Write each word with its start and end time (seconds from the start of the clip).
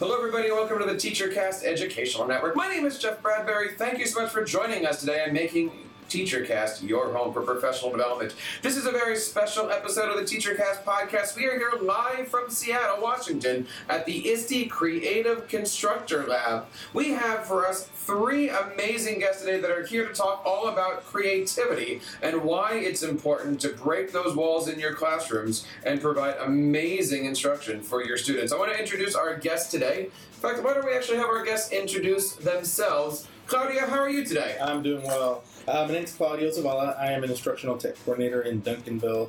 Hello, 0.00 0.16
everybody. 0.16 0.48
and 0.48 0.56
Welcome 0.56 0.80
to 0.80 0.84
the 0.86 0.94
TeacherCast 0.94 1.62
Educational 1.64 2.26
Network. 2.26 2.56
My 2.56 2.68
name 2.68 2.84
is 2.84 2.98
Jeff 2.98 3.22
Bradbury. 3.22 3.74
Thank 3.76 4.00
you 4.00 4.06
so 4.06 4.22
much 4.22 4.32
for 4.32 4.44
joining 4.44 4.84
us 4.86 4.98
today 4.98 5.22
and 5.24 5.32
making 5.32 5.70
TeacherCast, 6.14 6.88
your 6.88 7.12
home 7.12 7.32
for 7.32 7.42
professional 7.42 7.90
development. 7.90 8.36
This 8.62 8.76
is 8.76 8.86
a 8.86 8.92
very 8.92 9.16
special 9.16 9.68
episode 9.72 10.10
of 10.10 10.16
the 10.16 10.22
TeacherCast 10.22 10.84
podcast. 10.84 11.34
We 11.34 11.46
are 11.46 11.58
here 11.58 11.72
live 11.82 12.28
from 12.28 12.50
Seattle, 12.50 13.02
Washington, 13.02 13.66
at 13.88 14.06
the 14.06 14.28
ISTE 14.28 14.70
Creative 14.70 15.48
Constructor 15.48 16.24
Lab. 16.24 16.66
We 16.92 17.10
have 17.10 17.44
for 17.46 17.66
us 17.66 17.88
three 17.88 18.48
amazing 18.48 19.18
guests 19.18 19.42
today 19.42 19.58
that 19.58 19.72
are 19.72 19.84
here 19.84 20.06
to 20.06 20.14
talk 20.14 20.46
all 20.46 20.68
about 20.68 21.04
creativity 21.04 22.00
and 22.22 22.44
why 22.44 22.74
it's 22.74 23.02
important 23.02 23.60
to 23.62 23.70
break 23.70 24.12
those 24.12 24.36
walls 24.36 24.68
in 24.68 24.78
your 24.78 24.94
classrooms 24.94 25.66
and 25.84 26.00
provide 26.00 26.36
amazing 26.40 27.24
instruction 27.24 27.82
for 27.82 28.04
your 28.04 28.16
students. 28.16 28.52
I 28.52 28.58
want 28.58 28.72
to 28.72 28.78
introduce 28.78 29.16
our 29.16 29.36
guests 29.36 29.68
today. 29.68 30.02
In 30.04 30.50
fact, 30.50 30.62
why 30.62 30.74
don't 30.74 30.86
we 30.86 30.94
actually 30.94 31.18
have 31.18 31.26
our 31.26 31.44
guests 31.44 31.72
introduce 31.72 32.34
themselves? 32.34 33.26
Claudia, 33.46 33.82
how 33.82 33.98
are 34.00 34.08
you 34.08 34.24
today? 34.24 34.56
I'm 34.60 34.82
doing 34.82 35.02
well. 35.04 35.44
Uh, 35.68 35.84
my 35.86 35.92
name 35.92 36.04
is 36.04 36.14
Claudio 36.14 36.48
Zavala. 36.48 36.98
I 36.98 37.12
am 37.12 37.22
an 37.24 37.30
instructional 37.30 37.76
tech 37.76 37.94
coordinator 38.02 38.40
in 38.40 38.62
Duncanville, 38.62 39.28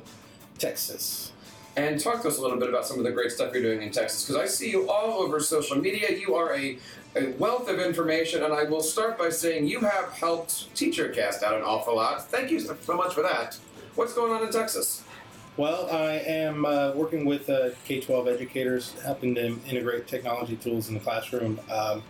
Texas. 0.58 1.32
And 1.76 2.00
talk 2.00 2.22
to 2.22 2.28
us 2.28 2.38
a 2.38 2.40
little 2.40 2.58
bit 2.58 2.70
about 2.70 2.86
some 2.86 2.96
of 2.98 3.04
the 3.04 3.12
great 3.12 3.30
stuff 3.30 3.52
you're 3.52 3.62
doing 3.62 3.82
in 3.82 3.92
Texas, 3.92 4.26
because 4.26 4.42
I 4.42 4.46
see 4.46 4.70
you 4.70 4.88
all 4.90 5.22
over 5.22 5.38
social 5.38 5.76
media. 5.76 6.16
You 6.16 6.34
are 6.34 6.54
a, 6.54 6.78
a 7.14 7.32
wealth 7.32 7.68
of 7.68 7.78
information, 7.78 8.42
and 8.42 8.54
I 8.54 8.64
will 8.64 8.80
start 8.80 9.18
by 9.18 9.28
saying 9.28 9.66
you 9.66 9.80
have 9.80 10.12
helped 10.12 10.74
TeacherCast 10.74 11.42
out 11.42 11.54
an 11.54 11.62
awful 11.62 11.96
lot. 11.96 12.26
Thank 12.30 12.50
you 12.50 12.58
so 12.58 12.96
much 12.96 13.12
for 13.12 13.22
that. 13.22 13.58
What's 13.96 14.14
going 14.14 14.32
on 14.32 14.42
in 14.42 14.50
Texas? 14.50 15.04
Well, 15.58 15.90
I 15.90 16.22
am 16.26 16.64
uh, 16.64 16.92
working 16.92 17.26
with 17.26 17.50
uh, 17.50 17.70
K 17.84 18.00
12 18.00 18.28
educators, 18.28 18.94
helping 19.04 19.34
them 19.34 19.60
integrate 19.68 20.06
technology 20.06 20.56
tools 20.56 20.88
in 20.88 20.94
the 20.94 21.00
classroom. 21.00 21.60
Um, 21.70 22.02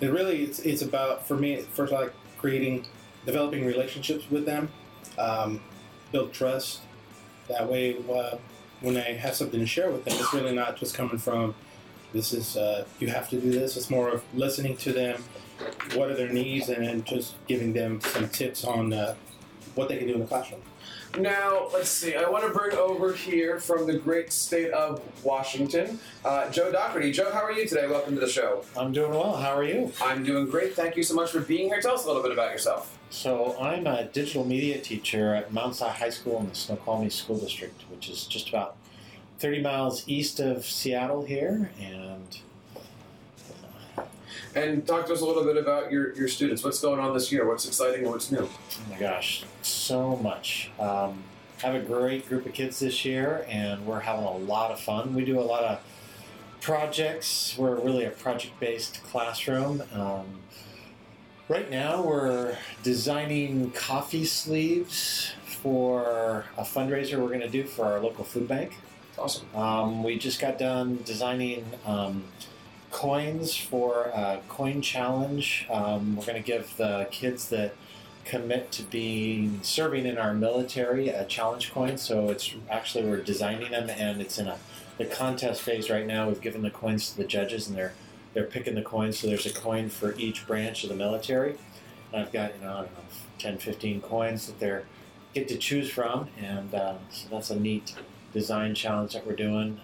and 0.00 0.10
really, 0.12 0.42
it's, 0.42 0.58
it's 0.60 0.82
about, 0.82 1.26
for 1.26 1.36
me, 1.36 1.62
first, 1.74 1.92
like 1.92 2.12
creating 2.38 2.86
developing 3.26 3.66
relationships 3.66 4.30
with 4.30 4.46
them, 4.46 4.70
um, 5.18 5.60
build 6.12 6.32
trust. 6.32 6.80
That 7.48 7.68
way, 7.68 7.96
uh, 8.12 8.36
when 8.80 8.96
I 8.96 9.12
have 9.12 9.34
something 9.34 9.60
to 9.60 9.66
share 9.66 9.90
with 9.90 10.04
them, 10.04 10.14
it's 10.18 10.32
really 10.32 10.54
not 10.54 10.76
just 10.76 10.94
coming 10.94 11.18
from 11.18 11.54
this 12.12 12.32
is 12.32 12.56
uh, 12.56 12.84
you 12.98 13.08
have 13.08 13.28
to 13.30 13.40
do 13.40 13.50
this. 13.52 13.76
It's 13.76 13.90
more 13.90 14.08
of 14.08 14.22
listening 14.34 14.76
to 14.78 14.92
them, 14.92 15.22
what 15.94 16.10
are 16.10 16.14
their 16.14 16.32
needs, 16.32 16.68
and 16.68 16.84
then 16.84 17.04
just 17.04 17.34
giving 17.46 17.72
them 17.72 18.00
some 18.00 18.28
tips 18.28 18.64
on 18.64 18.92
uh, 18.92 19.14
what 19.74 19.88
they 19.88 19.98
can 19.98 20.08
do 20.08 20.14
in 20.14 20.20
the 20.20 20.26
classroom. 20.26 20.62
Now, 21.18 21.68
let's 21.72 21.88
see. 21.88 22.14
I 22.14 22.28
want 22.28 22.44
to 22.44 22.50
bring 22.56 22.76
over 22.76 23.12
here 23.12 23.58
from 23.58 23.86
the 23.86 23.94
great 23.94 24.32
state 24.32 24.70
of 24.70 25.02
Washington, 25.24 25.98
uh, 26.24 26.48
Joe 26.50 26.70
Dockery. 26.70 27.10
Joe, 27.10 27.32
how 27.32 27.42
are 27.44 27.50
you 27.50 27.66
today? 27.66 27.88
Welcome 27.88 28.14
to 28.14 28.20
the 28.20 28.28
show. 28.28 28.64
I'm 28.76 28.92
doing 28.92 29.10
well. 29.10 29.36
How 29.36 29.56
are 29.56 29.64
you? 29.64 29.92
I'm 30.00 30.22
doing 30.22 30.46
great. 30.48 30.74
Thank 30.74 30.96
you 30.96 31.02
so 31.02 31.14
much 31.14 31.32
for 31.32 31.40
being 31.40 31.66
here. 31.68 31.80
Tell 31.80 31.94
us 31.94 32.04
a 32.04 32.06
little 32.06 32.22
bit 32.22 32.30
about 32.30 32.52
yourself. 32.52 32.96
So, 33.10 33.60
I'm 33.60 33.88
a 33.88 34.04
digital 34.04 34.44
media 34.44 34.78
teacher 34.78 35.34
at 35.34 35.52
Mount 35.52 35.74
Si 35.74 35.84
High 35.84 36.10
School 36.10 36.38
in 36.40 36.48
the 36.48 36.54
Snoqualmie 36.54 37.10
School 37.10 37.38
District, 37.38 37.82
which 37.90 38.08
is 38.08 38.26
just 38.26 38.48
about 38.48 38.76
30 39.40 39.62
miles 39.62 40.04
east 40.06 40.38
of 40.38 40.64
Seattle 40.64 41.24
here. 41.24 41.72
And 41.80 42.38
And 44.54 44.86
talk 44.86 45.06
to 45.06 45.12
us 45.12 45.20
a 45.20 45.24
little 45.24 45.44
bit 45.44 45.56
about 45.56 45.90
your, 45.92 46.14
your 46.14 46.28
students. 46.28 46.62
What's 46.64 46.80
going 46.80 46.98
on 47.00 47.14
this 47.14 47.30
year? 47.32 47.46
What's 47.46 47.66
exciting 47.66 48.02
and 48.02 48.10
what's 48.10 48.30
new? 48.30 48.48
oh 48.48 48.90
my 48.90 48.98
gosh, 48.98 49.44
so 49.70 50.16
much. 50.16 50.70
Um, 50.78 51.24
have 51.58 51.74
a 51.74 51.80
great 51.80 52.28
group 52.28 52.46
of 52.46 52.52
kids 52.54 52.78
this 52.80 53.04
year, 53.04 53.46
and 53.48 53.86
we're 53.86 54.00
having 54.00 54.24
a 54.24 54.36
lot 54.36 54.70
of 54.70 54.80
fun. 54.80 55.14
We 55.14 55.24
do 55.24 55.38
a 55.38 55.42
lot 55.42 55.62
of 55.62 55.80
projects. 56.60 57.54
We're 57.58 57.74
really 57.76 58.04
a 58.04 58.10
project 58.10 58.58
based 58.60 59.02
classroom. 59.04 59.82
Um, 59.92 60.26
right 61.48 61.70
now, 61.70 62.02
we're 62.02 62.56
designing 62.82 63.70
coffee 63.72 64.24
sleeves 64.24 65.32
for 65.44 66.44
a 66.56 66.62
fundraiser 66.62 67.18
we're 67.18 67.28
going 67.28 67.40
to 67.40 67.48
do 67.48 67.64
for 67.64 67.84
our 67.84 68.00
local 68.00 68.24
food 68.24 68.48
bank. 68.48 68.78
Awesome. 69.18 69.54
Um, 69.54 70.02
we 70.02 70.18
just 70.18 70.40
got 70.40 70.58
done 70.58 71.00
designing 71.04 71.64
um, 71.84 72.24
coins 72.90 73.54
for 73.54 74.04
a 74.14 74.40
coin 74.48 74.80
challenge. 74.80 75.66
Um, 75.70 76.16
we're 76.16 76.24
going 76.24 76.42
to 76.42 76.46
give 76.46 76.74
the 76.78 77.06
kids 77.10 77.50
that 77.50 77.74
commit 78.24 78.70
to 78.72 78.82
being 78.82 79.60
serving 79.62 80.06
in 80.06 80.18
our 80.18 80.34
military 80.34 81.08
a 81.08 81.24
challenge 81.24 81.72
coin. 81.72 81.98
So 81.98 82.30
it's 82.30 82.54
actually 82.70 83.08
we're 83.08 83.18
designing 83.18 83.70
them, 83.70 83.90
and 83.90 84.20
it's 84.20 84.38
in 84.38 84.48
a 84.48 84.58
the 84.98 85.06
contest 85.06 85.62
phase 85.62 85.88
right 85.88 86.06
now. 86.06 86.28
We've 86.28 86.40
given 86.40 86.62
the 86.62 86.70
coins 86.70 87.10
to 87.10 87.16
the 87.16 87.24
judges, 87.24 87.68
and 87.68 87.76
they're 87.76 87.94
they're 88.34 88.44
picking 88.44 88.74
the 88.74 88.82
coins. 88.82 89.18
So 89.18 89.26
there's 89.26 89.46
a 89.46 89.52
coin 89.52 89.88
for 89.88 90.14
each 90.18 90.46
branch 90.46 90.84
of 90.84 90.90
the 90.90 90.96
military. 90.96 91.56
And 92.12 92.22
I've 92.22 92.32
got 92.32 92.54
you 92.54 92.64
know 92.64 92.72
I 92.72 92.76
don't 92.82 92.92
know 92.92 93.04
10, 93.38 93.58
15 93.58 94.02
coins 94.02 94.46
that 94.46 94.60
they're 94.60 94.84
get 95.34 95.48
to 95.48 95.56
choose 95.56 95.90
from, 95.90 96.28
and 96.40 96.74
uh, 96.74 96.94
so 97.10 97.28
that's 97.30 97.50
a 97.50 97.58
neat 97.58 97.94
design 98.32 98.74
challenge 98.74 99.14
that 99.14 99.26
we're 99.26 99.36
doing. 99.36 99.80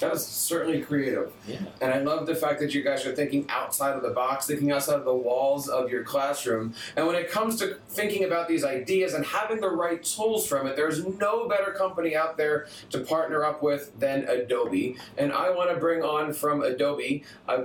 That 0.00 0.14
is 0.14 0.26
certainly 0.26 0.80
creative. 0.80 1.32
Yeah. 1.46 1.58
And 1.80 1.92
I 1.92 1.98
love 2.00 2.26
the 2.26 2.34
fact 2.34 2.58
that 2.60 2.74
you 2.74 2.82
guys 2.82 3.04
are 3.06 3.14
thinking 3.14 3.46
outside 3.48 3.94
of 3.94 4.02
the 4.02 4.10
box, 4.10 4.46
thinking 4.46 4.72
outside 4.72 4.98
of 4.98 5.04
the 5.04 5.14
walls 5.14 5.68
of 5.68 5.90
your 5.90 6.02
classroom. 6.02 6.74
And 6.96 7.06
when 7.06 7.16
it 7.16 7.30
comes 7.30 7.56
to 7.56 7.76
thinking 7.88 8.24
about 8.24 8.48
these 8.48 8.64
ideas 8.64 9.14
and 9.14 9.24
having 9.24 9.60
the 9.60 9.70
right 9.70 10.02
tools 10.02 10.46
from 10.46 10.66
it, 10.66 10.76
there's 10.76 11.04
no 11.18 11.48
better 11.48 11.72
company 11.72 12.16
out 12.16 12.36
there 12.36 12.66
to 12.90 13.00
partner 13.00 13.44
up 13.44 13.62
with 13.62 13.98
than 13.98 14.24
Adobe. 14.24 14.96
And 15.18 15.32
I 15.32 15.50
want 15.50 15.70
to 15.70 15.76
bring 15.76 16.02
on 16.02 16.32
from 16.32 16.62
Adobe 16.62 17.24
uh, 17.46 17.64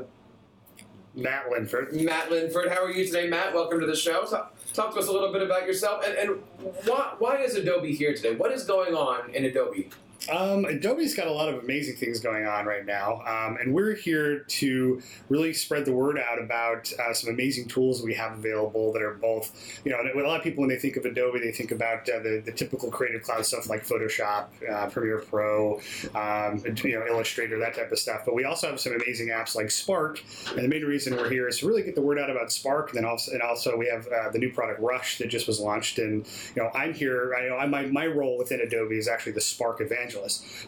Matt 1.16 1.50
Linford. 1.50 1.94
Matt 1.94 2.29
Linford. 2.29 2.69
How 2.69 2.84
are 2.84 2.91
you 2.91 3.06
today, 3.06 3.29
Matt? 3.29 3.53
Welcome 3.53 3.79
to 3.79 3.85
the 3.85 3.96
show. 3.96 4.25
Talk, 4.25 4.53
talk 4.73 4.94
to 4.94 5.00
us 5.00 5.07
a 5.07 5.12
little 5.12 5.31
bit 5.31 5.41
about 5.41 5.66
yourself 5.66 6.03
and, 6.06 6.17
and 6.17 6.41
why, 6.84 7.13
why 7.17 7.38
is 7.38 7.56
Adobe 7.56 7.96
here 7.96 8.13
today? 8.13 8.35
What 8.35 8.52
is 8.52 8.66
going 8.66 8.94
on 8.94 9.29
in 9.34 9.46
Adobe? 9.46 9.90
Um, 10.30 10.66
Adobe's 10.66 11.13
got 11.13 11.28
a 11.28 11.31
lot 11.31 11.50
of 11.50 11.63
amazing 11.63 11.97
things 11.97 12.19
going 12.19 12.46
on 12.46 12.66
right 12.66 12.86
now, 12.86 13.22
um, 13.22 13.58
and 13.58 13.74
we're 13.74 13.94
here 13.94 14.40
to 14.40 15.02
really 15.30 15.53
spread 15.53 15.86
the 15.86 15.91
word 15.91 16.18
out 16.18 16.41
about 16.41 16.91
uh, 17.00 17.13
some 17.13 17.30
amazing 17.30 17.68
tools 17.68 18.02
we 18.02 18.13
have 18.16 18.34
available 18.34 18.91
that 18.94 19.02
are 19.02 19.14
both, 19.14 19.80
you 19.85 19.91
know, 19.91 20.00
a 20.02 20.28
lot 20.28 20.38
of 20.38 20.44
people 20.44 20.62
when 20.62 20.69
they 20.69 20.78
think 20.78 20.97
of 20.97 21.06
Adobe, 21.06 21.40
they 21.40 21.52
think 21.52 21.72
about 21.72 22.09
uh, 22.09 22.19
the, 22.19 22.41
the 22.44 22.52
typical 22.52 22.90
Creative 22.90 23.22
Cloud 23.22 23.46
stuff 23.46 23.69
like 23.69 23.85
Photoshop, 23.85 24.47
uh, 24.72 24.88
Premiere 24.88 25.19
Pro, 25.19 25.80
um, 26.16 26.64
you 26.84 26.97
know, 26.97 27.06
Illustrator, 27.08 27.59
that 27.59 27.75
type 27.75 27.91
of 27.91 28.00
stuff. 28.00 28.24
But 28.25 28.34
we 28.34 28.46
also 28.46 28.69
have 28.69 28.80
some 28.80 28.94
amazing 28.94 29.28
apps 29.28 29.56
like 29.56 29.69
Spark, 29.69 30.24
and 30.50 30.59
the 30.59 30.68
main 30.68 30.84
reason 30.84 31.16
we're 31.16 31.30
here 31.30 31.47
is 31.47 31.59
to 31.59 31.68
really 31.68 31.84
get 31.84 31.94
the 31.96 32.02
word 32.02 32.18
out 32.18 32.30
about 32.30 32.52
Spark. 32.52 32.90
And 32.90 32.97
then 32.97 33.06
also, 33.06 33.31
and 33.31 33.41
also 33.41 33.78
we 33.78 33.88
have 33.88 34.08
uh, 34.08 34.31
the 34.31 34.40
new 34.40 34.52
product 34.52 34.80
Rush 34.80 35.19
that 35.19 35.28
just 35.28 35.46
was 35.46 35.59
launched, 35.59 36.00
and 36.00 36.25
you 36.56 36.64
know, 36.64 36.72
I'm 36.74 36.94
here. 36.94 37.35
I 37.38 37.47
know 37.47 37.58
I, 37.58 37.68
my 37.68 37.85
my 37.85 38.08
role 38.08 38.38
within 38.38 38.59
Adobe 38.62 38.97
is 38.97 39.08
actually 39.08 39.34
the 39.34 39.41
Spark 39.41 39.81
evangelist. 39.81 40.15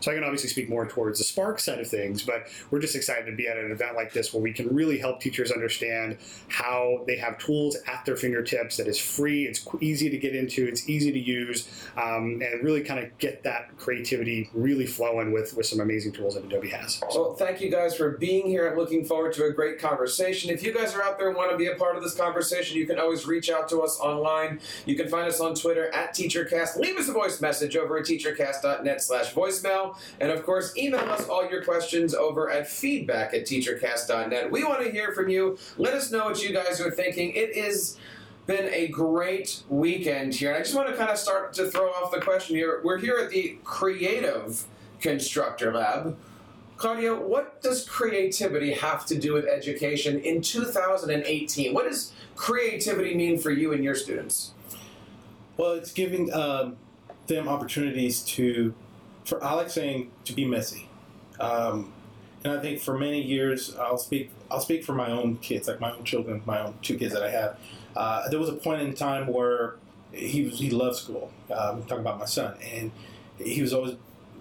So 0.02 0.12
I 0.12 0.16
can 0.16 0.24
obviously 0.24 0.50
speak 0.50 0.70
more 0.70 0.86
towards 0.86 1.20
the 1.20 1.26
Spark 1.26 1.60
side 1.60 1.80
of 1.80 1.88
things, 1.88 2.24
but 2.24 2.48
we're 2.72 2.80
just 2.80 2.96
excited 2.96 3.26
to 3.26 3.36
be 3.36 3.48
at 3.48 3.58
an 3.58 3.72
event 3.72 3.96
like 3.96 4.14
this 4.14 4.34
where 4.34 4.42
we 4.42 4.54
can 4.54 4.74
really 4.74 4.98
help 4.98 5.20
teachers 5.20 5.52
understand 5.52 6.18
how 6.48 7.04
they 7.08 7.18
have 7.18 7.38
tools 7.38 7.78
at 7.88 8.06
their 8.06 8.16
fingertips 8.16 8.78
that 8.78 8.88
is 8.88 9.00
free, 9.00 9.46
it's 9.46 9.68
easy 9.82 10.10
to 10.10 10.18
get 10.18 10.36
into, 10.36 10.68
it's 10.68 10.90
easy 10.90 11.12
to 11.12 11.20
use, 11.20 11.68
um, 11.98 12.42
and 12.42 12.64
really 12.64 12.82
kind 12.82 13.04
of 13.04 13.18
get 13.18 13.44
that 13.44 13.76
creativity 13.78 14.50
really 14.54 14.86
flowing 14.86 15.32
with, 15.32 15.56
with 15.56 15.66
some 15.66 15.80
amazing 15.80 16.12
tools 16.12 16.36
that 16.36 16.46
Adobe 16.46 16.70
has. 16.70 17.02
Well, 17.14 17.36
thank 17.36 17.62
you 17.62 17.70
guys 17.70 17.96
for 17.96 18.12
being 18.18 18.48
here. 18.48 18.70
I'm 18.70 18.78
looking 18.78 19.06
forward 19.06 19.34
to 19.34 19.46
a 19.46 19.52
great 19.52 19.80
conversation. 19.80 20.50
If 20.50 20.64
you 20.64 20.74
guys 20.74 20.94
are 20.96 21.04
out 21.04 21.18
there 21.18 21.28
and 21.28 21.38
want 21.38 21.52
to 21.52 21.58
be 21.58 21.68
a 21.68 21.76
part 21.76 21.96
of 21.96 22.04
this 22.04 22.16
conversation, 22.16 22.78
you 22.78 22.86
can 22.86 23.00
always 23.00 23.26
reach 23.26 23.50
out 23.50 23.70
to 23.70 23.82
us 23.82 24.00
online. 24.00 24.60
You 24.86 24.96
can 24.96 25.08
find 25.10 25.28
us 25.28 25.40
on 25.40 25.56
Twitter 25.56 25.94
at 25.94 26.14
TeacherCast. 26.14 26.78
Leave 26.78 26.98
us 26.98 27.08
a 27.08 27.14
voice 27.14 27.42
message 27.42 27.76
over 27.76 27.98
at 27.98 28.06
teachercast.net 28.06 29.02
slash 29.02 29.32
voicemail. 29.38 29.98
And 30.20 30.32
of 30.32 30.44
course, 30.44 30.76
email 30.78 31.00
us 31.02 31.28
all 31.28 31.50
your 31.50 31.64
questions 31.64 32.14
over 32.14 32.50
at 32.50 32.68
feedback 32.68 33.34
at 33.34 33.44
teachercast.net. 33.44 34.52
We 34.52 34.64
want 34.64 34.84
to 34.84 34.92
hear 34.92 35.12
from 35.12 35.30
you. 35.30 35.58
Let 35.78 35.94
us 35.94 36.12
know 36.12 36.26
what 36.26 36.44
you 36.44 36.54
guys 36.54 36.82
are 36.82 36.92
thinking. 36.92 37.34
It 37.34 37.56
is 37.56 37.98
been 38.48 38.74
a 38.74 38.88
great 38.88 39.62
weekend 39.68 40.34
here. 40.34 40.50
And 40.50 40.58
I 40.58 40.62
just 40.62 40.74
want 40.74 40.88
to 40.88 40.96
kind 40.96 41.12
of 41.12 41.18
start 41.18 41.54
to 41.56 41.70
throw 41.70 41.90
off 41.90 42.12
the 42.12 42.22
question 42.22 42.56
here. 42.56 42.82
We're 42.84 42.98
here 42.98 43.18
at 43.18 43.30
the 43.30 43.58
Creative 43.66 44.66
Constructor 45.02 45.74
Lab. 45.74 46.18
Claudia, 46.78 47.14
what 47.14 47.62
does 47.62 47.88
creativity 47.88 48.72
have 48.72 49.06
to 49.08 49.18
do 49.18 49.34
with 49.34 49.46
education 49.46 50.20
in 50.20 50.42
2018? 50.42 51.74
What 51.74 51.86
does 51.90 52.14
creativity 52.36 53.16
mean 53.16 53.38
for 53.38 53.52
you 53.52 53.74
and 53.74 53.84
your 53.84 53.96
students? 53.96 54.52
Well, 55.58 55.72
it's 55.74 55.92
giving 55.92 56.32
um, 56.34 56.78
them 57.26 57.48
opportunities 57.48 58.22
to, 58.22 58.74
for 59.28 59.44
I 59.44 59.54
like 59.54 59.70
saying, 59.70 60.10
to 60.24 60.34
be 60.34 60.46
messy. 60.46 60.88
Um, 61.40 61.92
and 62.44 62.54
I 62.54 62.62
think 62.62 62.80
for 62.80 62.98
many 62.98 63.22
years, 63.22 63.76
I'll 63.76 63.98
speak. 63.98 64.32
I'll 64.50 64.62
speak 64.62 64.86
for 64.86 64.94
my 64.94 65.12
own 65.12 65.38
kids, 65.38 65.68
like 65.68 65.82
my 65.82 65.92
own 65.92 66.06
children, 66.06 66.42
my 66.46 66.62
own 66.62 66.76
two 66.82 66.98
kids 66.98 67.14
that 67.14 67.24
I 67.24 67.30
have. 67.30 67.60
Uh, 67.96 68.30
there 68.30 68.40
was 68.40 68.48
a 68.48 68.54
point 68.54 68.82
in 68.82 68.94
time 68.94 69.28
where 69.28 69.76
he 70.14 70.44
was 70.46 70.58
he 70.58 70.70
loved 70.70 70.96
school. 70.96 71.32
Uh, 71.52 71.74
I'm 71.74 71.84
talking 71.84 72.00
about 72.00 72.20
my 72.20 72.26
son, 72.26 72.56
and 72.64 72.92
he 73.38 73.62
was 73.62 73.74
always 73.74 73.96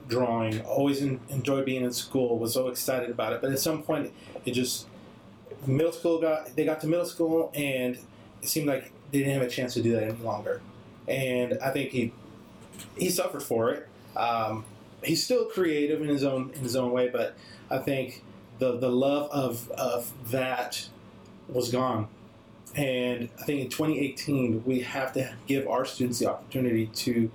drawing, 0.09 0.61
always 0.61 1.03
en- 1.03 1.21
enjoyed 1.31 1.65
being 1.65 1.85
in 1.85 1.93
school, 1.93 2.39
was 2.39 2.55
so 2.55 2.69
excited 2.69 3.11
about 3.11 3.33
it. 3.33 3.41
But 3.41 3.51
at 3.51 3.59
some 3.59 3.83
point, 3.83 4.13
it 4.45 4.53
just 4.53 4.87
middle 5.67 5.93
school 5.93 6.21
got 6.21 6.55
they 6.55 6.65
got 6.65 6.81
to 6.83 6.87
middle 6.87 7.07
school, 7.07 7.51
and 7.55 7.99
it 8.41 8.49
seemed 8.49 8.69
like 8.69 8.93
they 9.11 9.19
didn't 9.19 9.35
have 9.35 9.43
a 9.43 9.51
chance 9.51 9.75
to 9.75 9.83
do 9.83 9.93
that 9.93 10.05
any 10.05 10.23
longer. 10.23 10.61
And 11.09 11.59
I 11.61 11.71
think 11.71 11.91
he 11.91 12.13
he 12.97 13.11
suffered 13.11 13.43
for 13.43 13.71
it. 13.71 13.89
Um, 14.17 14.65
he's 15.03 15.25
still 15.25 15.47
creative 15.47 16.03
in 16.03 16.09
his 16.09 16.25
own 16.25 16.51
in 16.55 16.63
his 16.63 16.77
own 16.77 16.93
way, 16.93 17.09
but 17.09 17.37
I 17.71 17.79
think 17.79 18.23
the 18.59 18.79
the 18.79 18.91
love 18.91 19.31
of 19.31 19.71
of 19.73 20.13
that 20.31 20.89
was 21.49 21.71
gone. 21.71 22.09
And 22.75 23.31
I 23.41 23.45
think 23.45 23.63
in 23.63 23.69
2018 23.69 24.65
we 24.65 24.81
have 24.81 25.13
to 25.15 25.35
give 25.47 25.67
our 25.67 25.85
students 25.85 26.19
the 26.19 26.31
opportunity 26.31 26.87
to 26.87 27.31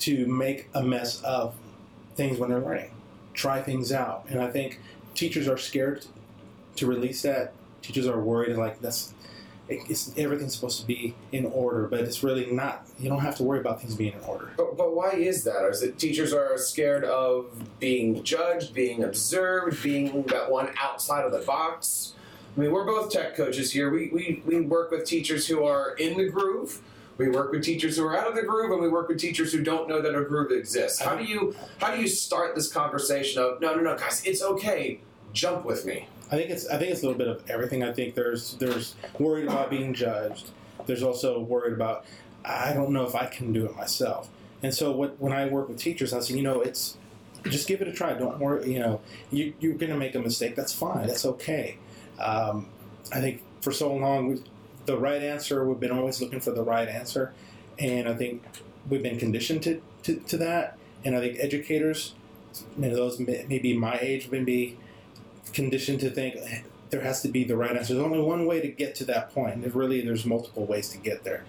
to 0.00 0.26
make 0.26 0.68
a 0.74 0.82
mess 0.82 1.22
of 1.22 1.54
things 2.16 2.38
when 2.38 2.50
they're 2.50 2.60
learning, 2.60 2.90
try 3.34 3.62
things 3.62 3.92
out. 3.92 4.26
And 4.28 4.40
I 4.40 4.50
think 4.50 4.80
teachers 5.14 5.48
are 5.48 5.56
scared 5.56 6.04
to 6.76 6.86
release 6.86 7.22
that. 7.22 7.52
Teachers 7.82 8.06
are 8.06 8.20
worried 8.20 8.56
like 8.56 8.80
that's 8.80 9.14
it's 9.88 10.12
everything's 10.16 10.54
supposed 10.54 10.80
to 10.80 10.86
be 10.86 11.14
in 11.32 11.46
order, 11.46 11.86
but 11.86 12.00
it's 12.00 12.22
really 12.22 12.46
not. 12.50 12.86
You 12.98 13.08
don't 13.08 13.20
have 13.20 13.36
to 13.36 13.42
worry 13.42 13.60
about 13.60 13.80
things 13.80 13.94
being 13.94 14.12
in 14.12 14.20
order. 14.20 14.50
But, 14.56 14.76
but 14.76 14.94
why 14.94 15.10
is 15.10 15.44
that? 15.44 15.68
Is 15.68 15.82
it 15.82 15.98
teachers 15.98 16.32
are 16.32 16.56
scared 16.58 17.04
of 17.04 17.50
being 17.78 18.22
judged, 18.22 18.74
being 18.74 19.04
observed, 19.04 19.82
being 19.82 20.22
that 20.24 20.50
one 20.50 20.70
outside 20.78 21.24
of 21.24 21.32
the 21.32 21.40
box? 21.40 22.14
I 22.56 22.60
mean, 22.60 22.70
we're 22.70 22.84
both 22.84 23.10
tech 23.10 23.34
coaches 23.34 23.72
here. 23.72 23.90
We, 23.90 24.10
we, 24.10 24.42
we 24.44 24.60
work 24.60 24.90
with 24.90 25.06
teachers 25.06 25.46
who 25.46 25.64
are 25.64 25.94
in 25.94 26.18
the 26.18 26.28
groove. 26.28 26.82
We 27.16 27.28
work 27.28 27.52
with 27.52 27.62
teachers 27.62 27.96
who 27.96 28.04
are 28.04 28.16
out 28.16 28.26
of 28.26 28.34
the 28.34 28.42
groove, 28.42 28.72
and 28.72 28.80
we 28.80 28.88
work 28.88 29.08
with 29.08 29.18
teachers 29.18 29.52
who 29.52 29.62
don't 29.62 29.88
know 29.88 30.02
that 30.02 30.14
a 30.14 30.24
groove 30.24 30.50
exists. 30.50 31.00
How 31.00 31.14
do 31.14 31.24
you 31.24 31.54
how 31.78 31.94
do 31.94 32.00
you 32.00 32.08
start 32.08 32.54
this 32.54 32.72
conversation 32.72 33.42
of 33.42 33.60
no, 33.60 33.74
no, 33.74 33.82
no, 33.82 33.96
guys, 33.96 34.22
it's 34.24 34.42
okay. 34.42 35.00
Jump 35.32 35.64
with 35.64 35.86
me. 35.86 36.08
I 36.30 36.36
think 36.36 36.50
it's 36.50 36.66
I 36.68 36.78
think 36.78 36.92
it's 36.92 37.02
a 37.02 37.06
little 37.06 37.18
bit 37.18 37.28
of 37.28 37.48
everything. 37.50 37.82
I 37.82 37.92
think 37.92 38.14
there's 38.14 38.54
there's 38.54 38.94
worried 39.18 39.44
about 39.44 39.70
being 39.70 39.92
judged. 39.94 40.50
There's 40.86 41.02
also 41.02 41.40
worried 41.40 41.74
about 41.74 42.04
I 42.44 42.72
don't 42.72 42.92
know 42.92 43.06
if 43.06 43.14
I 43.14 43.26
can 43.26 43.52
do 43.52 43.66
it 43.66 43.76
myself. 43.76 44.28
And 44.62 44.74
so 44.74 44.92
what 44.92 45.20
when 45.20 45.32
I 45.32 45.46
work 45.46 45.68
with 45.68 45.78
teachers, 45.78 46.12
I 46.12 46.20
say, 46.20 46.34
you 46.34 46.42
know, 46.42 46.60
it's 46.60 46.96
just 47.44 47.68
give 47.68 47.82
it 47.82 47.88
a 47.88 47.92
try. 47.92 48.14
Don't 48.14 48.38
worry. 48.38 48.72
You 48.72 48.78
know, 48.78 49.00
you, 49.30 49.54
you're 49.60 49.74
going 49.74 49.90
to 49.90 49.98
make 49.98 50.14
a 50.14 50.20
mistake. 50.20 50.54
That's 50.54 50.72
fine. 50.72 51.06
That's 51.06 51.26
okay. 51.26 51.78
Um, 52.18 52.68
I 53.12 53.20
think 53.20 53.42
for 53.60 53.72
so 53.72 53.94
long, 53.94 54.44
the 54.86 54.96
right 54.96 55.22
answer 55.22 55.66
we've 55.66 55.80
been 55.80 55.90
always 55.90 56.20
looking 56.20 56.40
for 56.40 56.52
the 56.52 56.62
right 56.62 56.88
answer, 56.88 57.32
and 57.78 58.08
I 58.08 58.14
think 58.14 58.44
we've 58.88 59.02
been 59.02 59.18
conditioned 59.18 59.62
to, 59.64 59.82
to, 60.04 60.16
to 60.16 60.36
that. 60.38 60.78
And 61.04 61.16
I 61.16 61.20
think 61.20 61.38
educators, 61.40 62.14
you 62.76 62.88
know, 62.88 62.94
those 62.94 63.18
may- 63.18 63.44
maybe 63.48 63.76
my 63.76 63.98
age, 64.00 64.30
maybe 64.30 64.78
conditioned 65.52 66.00
to 66.00 66.10
think 66.10 66.36
there 66.90 67.00
has 67.00 67.22
to 67.22 67.28
be 67.28 67.44
the 67.44 67.56
right 67.56 67.76
answer. 67.76 67.94
There's 67.94 68.04
only 68.04 68.20
one 68.20 68.46
way 68.46 68.60
to 68.60 68.68
get 68.68 68.94
to 68.96 69.04
that 69.06 69.34
point. 69.34 69.54
And 69.54 69.74
really, 69.74 70.00
there's 70.02 70.24
multiple 70.24 70.66
ways 70.66 70.88
to 70.90 70.98
get 70.98 71.24
there. 71.24 71.44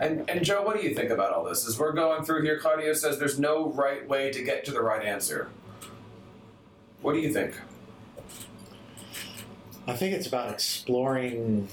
And 0.00 0.28
and 0.28 0.44
Joe, 0.44 0.62
what 0.62 0.76
do 0.76 0.86
you 0.86 0.94
think 0.94 1.10
about 1.10 1.32
all 1.32 1.44
this? 1.44 1.66
As 1.66 1.78
we're 1.78 1.92
going 1.92 2.24
through 2.24 2.42
here, 2.42 2.58
Claudio 2.58 2.92
says 2.92 3.18
there's 3.18 3.38
no 3.38 3.70
right 3.70 4.06
way 4.08 4.32
to 4.32 4.42
get 4.42 4.64
to 4.66 4.72
the 4.72 4.82
right 4.82 5.04
answer. 5.04 5.48
What 7.00 7.12
do 7.12 7.20
you 7.20 7.32
think? 7.32 7.54
I 9.86 9.94
think 9.94 10.14
it's 10.14 10.26
about 10.26 10.50
exploring 10.50 11.68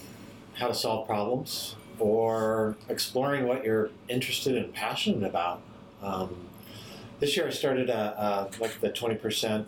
how 0.56 0.68
to 0.68 0.76
solve 0.76 1.08
problems 1.08 1.76
or 2.00 2.76
exploring 2.90 3.48
what 3.48 3.64
you're 3.64 3.90
interested 4.10 4.58
and 4.58 4.74
passionate 4.74 5.28
about. 5.28 5.62
Um, 6.02 6.36
this 7.20 7.38
year 7.38 7.48
I 7.48 7.52
started 7.52 7.90
a, 7.90 8.50
a, 8.58 8.62
like 8.62 8.82
the 8.82 8.90
20%, 8.90 9.62
uh, 9.62 9.66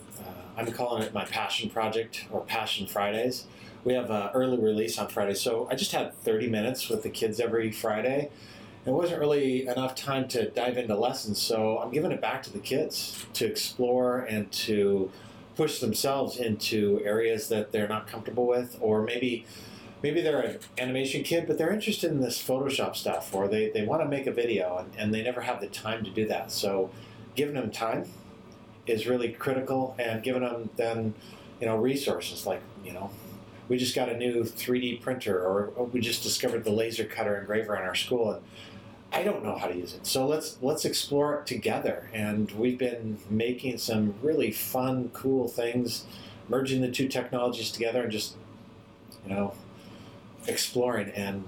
I'm 0.56 0.72
calling 0.72 1.04
it 1.04 1.14
my 1.14 1.26
passion 1.26 1.70
project 1.70 2.26
or 2.32 2.42
Passion 2.42 2.86
Fridays. 2.86 3.46
We 3.84 3.94
have 3.94 4.10
an 4.12 4.30
early 4.34 4.58
release 4.58 4.98
on 5.00 5.08
Friday. 5.08 5.34
So 5.34 5.68
I 5.72 5.76
just 5.76 5.92
had 5.92 6.14
30 6.14 6.48
minutes 6.48 6.90
with 6.90 7.04
the 7.04 7.10
kids 7.10 7.40
every 7.40 7.72
Friday. 7.72 8.30
It 8.86 8.92
wasn't 8.92 9.20
really 9.20 9.66
enough 9.66 9.96
time 9.96 10.28
to 10.30 10.50
dive 10.50 10.78
into 10.78 10.96
lessons, 10.96 11.42
so 11.42 11.80
I'm 11.80 11.92
giving 11.92 12.12
it 12.12 12.20
back 12.20 12.44
to 12.44 12.52
the 12.52 12.60
kids 12.60 13.26
to 13.34 13.46
explore 13.46 14.20
and 14.20 14.52
to 14.52 15.10
push 15.56 15.80
themselves 15.80 16.38
into 16.38 17.02
areas 17.06 17.48
that 17.48 17.72
they're 17.72 17.88
not 17.88 18.08
comfortable 18.08 18.46
with, 18.46 18.78
or 18.82 19.02
maybe 19.04 19.46
maybe 20.02 20.20
they're 20.22 20.42
an 20.42 20.60
animation 20.78 21.24
kid, 21.24 21.48
but 21.48 21.58
they're 21.58 21.72
interested 21.72 22.12
in 22.12 22.20
this 22.20 22.44
Photoshop 22.44 22.94
stuff, 22.96 23.34
or 23.34 23.48
they, 23.48 23.70
they 23.70 23.84
want 23.86 24.02
to 24.02 24.08
make 24.08 24.28
a 24.28 24.32
video 24.32 24.78
and, 24.78 24.92
and 24.98 25.14
they 25.14 25.24
never 25.24 25.42
have 25.42 25.62
the 25.62 25.68
time 25.68 26.04
to 26.04 26.12
do 26.12 26.28
that. 26.28 26.52
So 26.52 26.92
giving 27.36 27.56
them 27.56 27.72
time 27.72 28.06
is 28.86 29.08
really 29.08 29.32
critical 29.32 29.96
and 29.98 30.24
giving 30.24 30.42
them 30.42 30.70
then, 30.76 31.14
you 31.60 31.68
know, 31.68 31.78
resources 31.78 32.46
like, 32.46 32.62
you 32.84 32.94
know, 32.94 33.10
we 33.70 33.78
just 33.78 33.96
got 33.96 34.10
a 34.10 34.18
new 34.18 34.44
3D 34.44 35.02
printer 35.02 35.40
or, 35.40 35.86
we 35.86 36.02
just 36.02 36.22
discovered 36.24 36.64
the 36.64 36.72
laser 36.72 37.06
cutter 37.06 37.38
engraver 37.38 37.76
in 37.76 37.84
our 37.84 37.96
school 37.96 38.32
and 38.32 38.44
I 39.14 39.24
don't 39.24 39.44
know 39.44 39.56
how 39.56 39.68
to 39.68 39.76
use 39.76 39.94
it. 39.94 40.08
So 40.08 40.26
let's 40.26 40.58
let's 40.62 40.86
explore 40.86 41.36
it 41.36 41.46
together. 41.46 42.10
And 42.14 42.52
we've 42.54 42.80
been 42.80 43.20
making 43.30 43.78
some 43.78 44.16
really 44.24 44.52
fun, 44.52 45.12
cool 45.14 45.48
things, 45.48 46.06
merging 46.50 46.82
the 46.82 46.90
two 46.90 47.08
technologies 47.08 47.72
together 47.72 48.02
and 48.02 48.12
just 48.12 48.36
you 49.24 49.36
know 49.36 49.54
exploring 50.48 51.10
and 51.12 51.46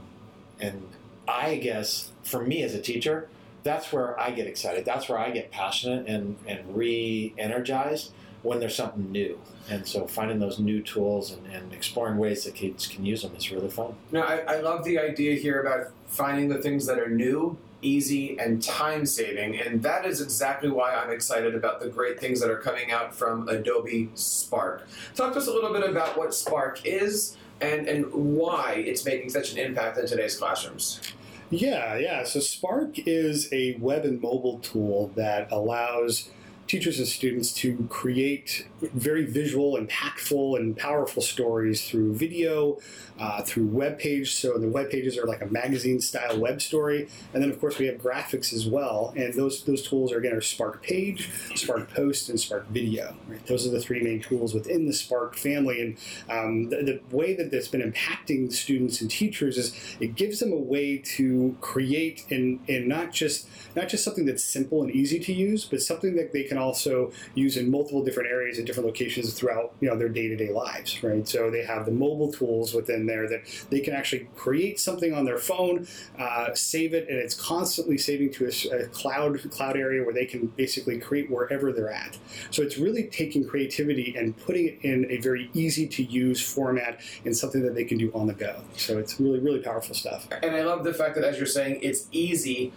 and 0.60 0.88
I 1.28 1.56
guess 1.56 2.12
for 2.24 2.44
me 2.44 2.62
as 2.62 2.76
a 2.76 2.82
teacher, 2.82 3.28
that's 3.66 3.92
where 3.92 4.18
I 4.20 4.30
get 4.30 4.46
excited. 4.46 4.86
That's 4.86 5.10
where 5.10 5.18
I 5.18 5.32
get 5.32 5.52
passionate 5.52 6.08
and, 6.08 6.38
and 6.48 6.60
re-energized 6.78 8.12
when 8.44 8.60
there's 8.60 8.76
something 8.76 9.12
new. 9.12 9.42
And 9.72 9.88
so 9.88 10.06
finding 10.06 10.38
those 10.38 10.60
new 10.60 10.84
tools 10.84 11.32
and, 11.32 11.48
and 11.48 11.74
exploring 11.74 12.18
ways 12.18 12.44
that 12.44 12.54
kids 12.54 12.86
can 12.86 13.04
use 13.04 13.24
them 13.24 13.36
is 13.36 13.52
really 13.52 13.70
fun. 13.70 13.96
No, 14.12 14.22
I, 14.22 14.38
I 14.48 14.62
love 14.62 14.84
the 14.86 15.00
idea 15.00 15.34
here 15.34 15.62
about 15.62 15.92
finding 16.06 16.48
the 16.48 16.60
things 16.60 16.86
that 16.86 17.00
are 17.00 17.10
new, 17.10 17.58
easy, 17.82 18.38
and 18.38 18.62
time 18.62 19.04
saving, 19.08 19.60
and 19.60 19.82
that 19.82 20.06
is 20.06 20.22
exactly 20.22 20.70
why 20.70 20.94
I'm 20.94 21.10
excited 21.10 21.56
about 21.56 21.80
the 21.80 21.90
great 21.90 22.20
things 22.20 22.40
that 22.42 22.52
are 22.52 22.60
coming 22.60 22.92
out 22.92 23.16
from 23.16 23.50
Adobe 23.50 24.12
Spark. 24.14 24.88
Talk 25.16 25.34
to 25.34 25.40
us 25.40 25.48
a 25.48 25.52
little 25.52 25.74
bit 25.74 25.90
about 25.90 26.16
what 26.16 26.36
Spark 26.36 26.86
is 26.86 27.36
and, 27.62 27.88
and 27.88 28.14
why 28.14 28.74
it's 28.86 29.04
making 29.06 29.30
such 29.30 29.54
an 29.54 29.58
impact 29.58 29.98
in 29.98 30.06
today's 30.06 30.38
classrooms. 30.38 31.02
Yeah, 31.50 31.98
yeah. 31.98 32.24
So 32.24 32.40
Spark 32.40 32.98
is 33.08 33.52
a 33.54 33.76
web 33.80 34.04
and 34.04 34.22
mobile 34.22 34.60
tool 34.60 35.12
that 35.16 35.52
allows 35.52 36.30
teachers 36.68 36.98
and 36.98 37.08
students 37.08 37.54
to 37.54 37.88
create 37.90 38.68
very 38.82 39.26
visual, 39.26 39.78
impactful, 39.78 40.58
and 40.58 40.76
powerful 40.76 41.22
stories 41.22 41.88
through 41.88 42.14
video, 42.16 42.80
uh, 43.20 43.42
through 43.44 43.68
web 43.68 44.00
page. 44.00 44.34
So 44.36 44.58
the 44.58 44.68
web 44.68 44.90
pages 44.90 45.18
are 45.18 45.26
like 45.26 45.42
a 45.42 45.46
magazine 45.46 46.02
style 46.02 46.40
web 46.40 46.62
story, 46.62 47.08
and 47.34 47.44
then 47.44 47.50
of 47.52 47.60
course 47.60 47.78
we 47.78 47.86
have 47.88 47.98
graphics 47.98 48.54
as 48.54 48.66
well. 48.66 49.14
And 49.16 49.34
those 49.34 49.64
those 49.64 49.88
tools 49.88 50.12
are 50.12 50.18
again 50.18 50.34
are 50.34 50.42
Spark 50.42 50.82
Page, 50.82 51.30
Spark 51.56 51.90
Post, 51.94 52.30
and 52.30 52.40
Spark 52.40 52.68
Video. 52.70 53.16
Right? 53.28 53.46
Those 53.46 53.68
are 53.68 53.72
the 53.72 53.80
three 53.80 54.02
main 54.02 54.22
tools 54.22 54.54
within 54.54 54.88
the 54.88 54.94
Spark 54.94 55.36
family. 55.36 55.82
And 55.82 55.98
um, 56.30 56.70
the, 56.70 56.78
the 57.10 57.16
way 57.16 57.36
that 57.36 57.52
that's 57.52 57.68
been 57.68 57.82
impacting 57.82 58.52
students 58.52 59.02
and 59.02 59.10
teachers 59.10 59.58
is 59.58 59.96
it 60.00 60.16
gives 60.16 60.40
them 60.40 60.52
a 60.52 60.58
way 60.58 60.98
to 60.98 61.56
create 61.62 62.26
and 62.32 62.60
and 62.68 62.88
not 62.88 63.12
just 63.12 63.48
not 63.76 63.88
just 63.88 64.04
something 64.04 64.26
that's 64.26 64.44
simple 64.44 64.82
and 64.82 64.92
easy 64.92 65.20
to 65.20 65.34
use, 65.34 65.66
but 65.66 65.82
something 65.82 66.16
that 66.16 66.34
they 66.34 66.44
can 66.44 66.55
also 66.58 67.12
use 67.34 67.58
in 67.58 67.70
multiple 67.70 68.04
different 68.04 68.30
areas 68.30 68.58
and 68.58 68.68
different 68.68 68.88
locations 68.88 69.34
throughout 69.34 69.74
you 69.80 69.90
know 69.90 69.98
their 69.98 70.10
day 70.10 70.28
to 70.28 70.36
day 70.36 70.52
lives. 70.52 71.02
Right. 71.04 71.28
So 71.28 71.50
they 71.50 71.64
have 71.64 71.86
the 71.86 71.92
mobile 71.92 72.32
tools 72.32 72.74
within 72.74 73.06
there 73.06 73.28
that 73.30 73.42
they 73.70 73.80
can 73.80 73.94
actually 73.94 74.28
create 74.36 74.80
something 74.80 75.14
on 75.14 75.26
their 75.26 75.38
phone, 75.38 75.88
uh, 76.18 76.54
save 76.54 76.94
it, 76.94 77.08
and 77.10 77.18
it's 77.18 77.36
constantly 77.36 77.98
saving 77.98 78.32
to 78.34 78.46
a, 78.46 78.84
a 78.84 78.88
cloud 78.88 79.50
cloud 79.52 79.78
area 79.78 80.04
where 80.04 80.14
they 80.14 80.26
can 80.26 80.48
basically 80.48 81.00
create 81.00 81.30
wherever 81.30 81.72
they're 81.72 81.92
at. 81.92 82.18
So 82.52 82.64
it's 82.64 82.78
really 82.78 83.04
taking 83.04 83.48
creativity 83.48 84.16
and 84.18 84.36
putting 84.38 84.68
it 84.68 84.80
in 84.82 85.06
a 85.10 85.18
very 85.18 85.50
easy 85.54 85.88
to 85.88 86.04
use 86.04 86.42
format 86.42 87.02
and 87.26 87.36
something 87.36 87.64
that 87.64 87.76
they 87.76 87.84
can 87.84 87.98
do 87.98 88.12
on 88.14 88.28
the 88.28 88.34
go. 88.34 88.62
So 88.78 88.98
it's 88.98 89.20
really 89.20 89.40
really 89.40 89.60
powerful 89.60 89.96
stuff. 89.96 90.28
And 90.44 90.56
I 90.56 90.64
love 90.64 90.84
the 90.84 90.94
fact 90.94 91.16
that, 91.16 91.24
as 91.24 91.38
you're 91.38 91.46
saying, 91.46 91.80
it's 91.82 92.08
easy 92.12 92.74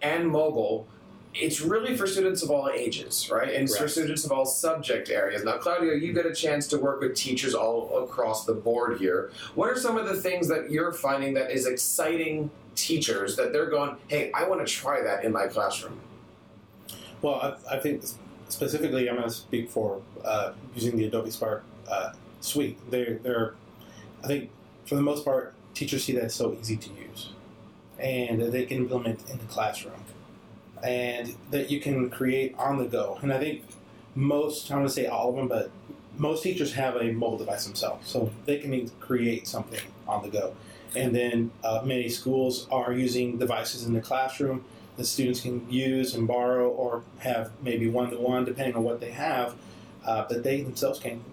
and 0.00 0.28
mobile. 0.28 0.86
It's 1.34 1.62
really 1.62 1.96
for 1.96 2.06
students 2.06 2.42
of 2.42 2.50
all 2.50 2.68
ages, 2.68 3.30
right? 3.30 3.54
And 3.54 3.64
it's 3.64 3.76
for 3.76 3.88
students 3.88 4.24
of 4.24 4.32
all 4.32 4.44
subject 4.44 5.08
areas. 5.08 5.42
Now, 5.44 5.56
Claudio, 5.56 5.94
you 5.94 6.12
get 6.12 6.26
a 6.26 6.34
chance 6.34 6.66
to 6.68 6.78
work 6.78 7.00
with 7.00 7.14
teachers 7.14 7.54
all 7.54 8.04
across 8.04 8.44
the 8.44 8.52
board 8.52 8.98
here. 8.98 9.30
What 9.54 9.70
are 9.70 9.76
some 9.76 9.96
of 9.96 10.06
the 10.06 10.16
things 10.16 10.46
that 10.48 10.70
you're 10.70 10.92
finding 10.92 11.32
that 11.34 11.50
is 11.50 11.66
exciting 11.66 12.50
teachers 12.74 13.36
that 13.36 13.52
they're 13.52 13.70
going, 13.70 13.96
hey, 14.08 14.30
I 14.34 14.46
want 14.46 14.66
to 14.66 14.70
try 14.70 15.00
that 15.02 15.24
in 15.24 15.32
my 15.32 15.46
classroom? 15.46 15.98
Well, 17.22 17.56
I, 17.70 17.76
I 17.76 17.78
think 17.78 18.04
specifically, 18.48 19.08
I'm 19.08 19.16
going 19.16 19.28
to 19.28 19.34
speak 19.34 19.70
for 19.70 20.02
uh, 20.24 20.52
using 20.74 20.96
the 20.98 21.06
Adobe 21.06 21.30
Spark 21.30 21.64
uh, 21.88 22.12
suite. 22.42 22.78
They're, 22.90 23.14
they're, 23.22 23.54
I 24.22 24.26
think, 24.26 24.50
for 24.84 24.96
the 24.96 25.02
most 25.02 25.24
part, 25.24 25.54
teachers 25.72 26.04
see 26.04 26.12
that 26.12 26.24
it's 26.24 26.34
so 26.34 26.54
easy 26.60 26.76
to 26.76 26.90
use, 26.90 27.30
and 27.98 28.42
they 28.42 28.66
can 28.66 28.76
implement 28.78 29.30
in 29.30 29.38
the 29.38 29.46
classroom. 29.46 29.94
And 30.82 31.34
that 31.50 31.70
you 31.70 31.80
can 31.80 32.10
create 32.10 32.54
on 32.58 32.78
the 32.78 32.86
go. 32.86 33.18
And 33.22 33.32
I 33.32 33.38
think 33.38 33.62
most, 34.14 34.70
I 34.70 34.76
want 34.76 34.88
to 34.88 34.92
say 34.92 35.06
all 35.06 35.30
of 35.30 35.36
them, 35.36 35.48
but 35.48 35.70
most 36.18 36.42
teachers 36.42 36.74
have 36.74 36.96
a 36.96 37.12
mobile 37.12 37.38
device 37.38 37.64
themselves, 37.64 38.08
so 38.08 38.30
they 38.44 38.58
can 38.58 38.88
create 39.00 39.46
something 39.46 39.80
on 40.06 40.22
the 40.22 40.28
go. 40.28 40.54
And 40.94 41.14
then 41.14 41.50
uh, 41.64 41.82
many 41.84 42.08
schools 42.08 42.66
are 42.70 42.92
using 42.92 43.38
devices 43.38 43.84
in 43.84 43.94
the 43.94 44.00
classroom 44.00 44.64
that 44.96 45.06
students 45.06 45.40
can 45.40 45.70
use 45.70 46.14
and 46.14 46.28
borrow 46.28 46.68
or 46.68 47.02
have 47.18 47.50
maybe 47.62 47.88
one 47.88 48.10
to 48.10 48.18
one, 48.18 48.44
depending 48.44 48.76
on 48.76 48.82
what 48.82 49.00
they 49.00 49.10
have, 49.10 49.54
uh, 50.04 50.26
that 50.26 50.42
they 50.42 50.60
themselves 50.60 50.98
can. 50.98 51.24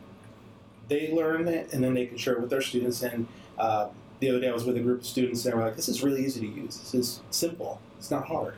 They 0.87 1.11
learn 1.11 1.47
it 1.47 1.73
and 1.73 1.83
then 1.83 1.93
they 1.93 2.05
can 2.05 2.17
share 2.17 2.35
it 2.35 2.41
with 2.41 2.49
their 2.49 2.61
students. 2.61 3.03
And 3.03 3.27
uh, 3.57 3.89
the 4.19 4.29
other 4.29 4.39
day 4.39 4.47
I 4.47 4.53
was 4.53 4.63
with 4.63 4.77
a 4.77 4.79
group 4.79 5.01
of 5.01 5.05
students 5.05 5.43
and 5.43 5.51
they 5.51 5.57
were 5.57 5.65
like, 5.65 5.75
this 5.75 5.89
is 5.89 6.01
really 6.01 6.25
easy 6.25 6.39
to 6.39 6.47
use. 6.47 6.77
This 6.77 6.93
is 6.93 7.21
simple, 7.31 7.81
it's 7.97 8.11
not 8.11 8.27
hard. 8.27 8.55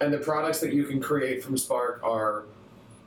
And 0.00 0.12
the 0.12 0.18
products 0.18 0.60
that 0.60 0.72
you 0.72 0.84
can 0.84 1.00
create 1.00 1.44
from 1.44 1.56
Spark 1.58 2.00
are 2.02 2.44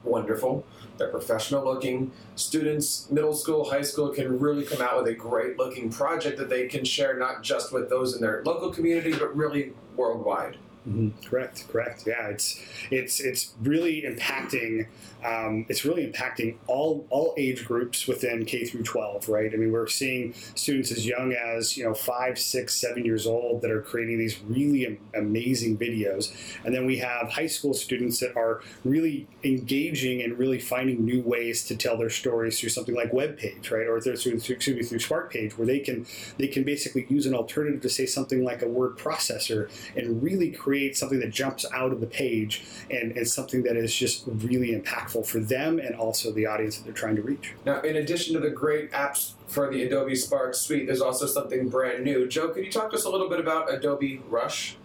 wonderful. 0.04 0.64
They're 0.98 1.10
professional 1.10 1.64
looking. 1.64 2.12
Students, 2.36 3.10
middle 3.10 3.34
school, 3.34 3.70
high 3.70 3.82
school, 3.82 4.10
can 4.10 4.40
really 4.40 4.64
come 4.64 4.82
out 4.82 4.98
with 4.98 5.08
a 5.08 5.16
great 5.16 5.58
looking 5.58 5.90
project 5.90 6.38
that 6.38 6.50
they 6.50 6.68
can 6.68 6.86
share 6.86 7.18
not 7.18 7.42
just 7.42 7.74
with 7.74 7.90
those 7.90 8.16
in 8.16 8.22
their 8.22 8.44
local 8.46 8.72
community, 8.72 9.12
but 9.12 9.36
really 9.36 9.74
worldwide. 9.96 10.58
Mm-hmm. 10.88 11.26
Correct, 11.26 11.66
correct. 11.72 12.04
Yeah, 12.06 12.28
it's 12.28 12.62
it's 12.92 13.22
it's 13.22 13.54
really 13.62 14.02
impacting. 14.02 14.88
Um, 15.24 15.66
it's 15.70 15.86
really 15.86 16.06
impacting 16.06 16.58
all 16.68 17.08
all 17.10 17.34
age 17.38 17.64
groups 17.64 18.06
within 18.06 18.44
K 18.44 18.66
through 18.66 18.84
12, 18.84 19.30
right? 19.30 19.50
I 19.54 19.56
mean, 19.56 19.72
we're 19.72 19.88
seeing 19.88 20.34
students 20.56 20.92
as 20.92 21.08
young 21.08 21.32
as 21.32 21.78
you 21.78 21.86
know 21.86 21.94
five, 21.94 22.38
six, 22.38 22.76
seven 22.76 23.06
years 23.06 23.26
old 23.26 23.62
that 23.62 23.72
are 23.72 23.82
creating 23.82 24.18
these 24.18 24.42
really 24.42 24.86
am- 24.86 24.98
amazing 25.16 25.78
videos, 25.78 26.34
and 26.66 26.76
then 26.76 26.86
we 26.86 26.98
have 26.98 27.30
high 27.30 27.48
school 27.48 27.74
students 27.74 28.20
that 28.20 28.36
are 28.36 28.60
really 28.84 29.26
engaging 29.46 30.22
and 30.22 30.38
really 30.38 30.60
finding 30.60 31.06
new 31.06 31.22
ways 31.22 31.64
to 31.68 31.78
tell 31.78 31.96
their 31.96 32.10
stories 32.10 32.60
through 32.60 32.70
something 32.70 32.94
like 32.94 33.14
web 33.14 33.38
page, 33.38 33.72
right, 33.72 33.88
or 33.88 34.02
through, 34.02 34.18
through, 34.18 34.34
excuse 34.34 34.68
me, 34.76 34.84
through 34.84 35.00
Spark 35.00 35.32
Page, 35.32 35.58
where 35.58 35.66
they 35.66 35.80
can 35.80 36.06
they 36.38 36.48
can 36.48 36.64
basically 36.66 37.06
use 37.08 37.26
an 37.26 37.34
alternative 37.34 37.80
to 37.82 37.90
say 37.90 38.06
something 38.06 38.44
like 38.44 38.62
a 38.62 38.68
word 38.68 38.98
processor 38.98 39.70
and 39.96 40.22
really 40.22 40.52
create 40.52 40.73
create 40.74 40.98
something 40.98 41.20
that 41.20 41.30
jumps 41.30 41.68
out 41.72 41.92
of 41.92 42.02
the 42.02 42.08
page 42.08 42.64
and, 42.90 43.12
and 43.12 43.28
something 43.28 43.62
that 43.62 43.78
is 43.78 43.94
just 43.96 44.24
really 44.26 44.72
impactful 44.72 45.24
for 45.24 45.40
them 45.40 45.78
and 45.78 45.94
also 45.96 46.32
the 46.32 46.48
audience 46.48 46.78
that 46.78 46.84
they're 46.84 46.94
trying 46.94 47.16
to 47.16 47.22
reach. 47.22 47.54
Now, 47.64 47.80
in 47.82 47.98
addition 47.98 48.34
to 48.34 48.40
the 48.40 48.50
great 48.50 48.92
apps 48.92 49.34
for 49.46 49.70
the 49.72 49.84
Adobe 49.84 50.16
Spark 50.16 50.56
suite, 50.56 50.88
there's 50.88 51.00
also 51.00 51.28
something 51.28 51.70
brand 51.70 52.04
new. 52.04 52.28
Joe, 52.28 52.48
could 52.50 52.66
you 52.66 52.72
talk 52.72 52.90
to 52.90 52.96
us 52.96 53.04
a 53.04 53.10
little 53.12 53.30
bit 53.30 53.40
about 53.40 53.72
Adobe 53.72 54.24
Rush? 54.28 54.78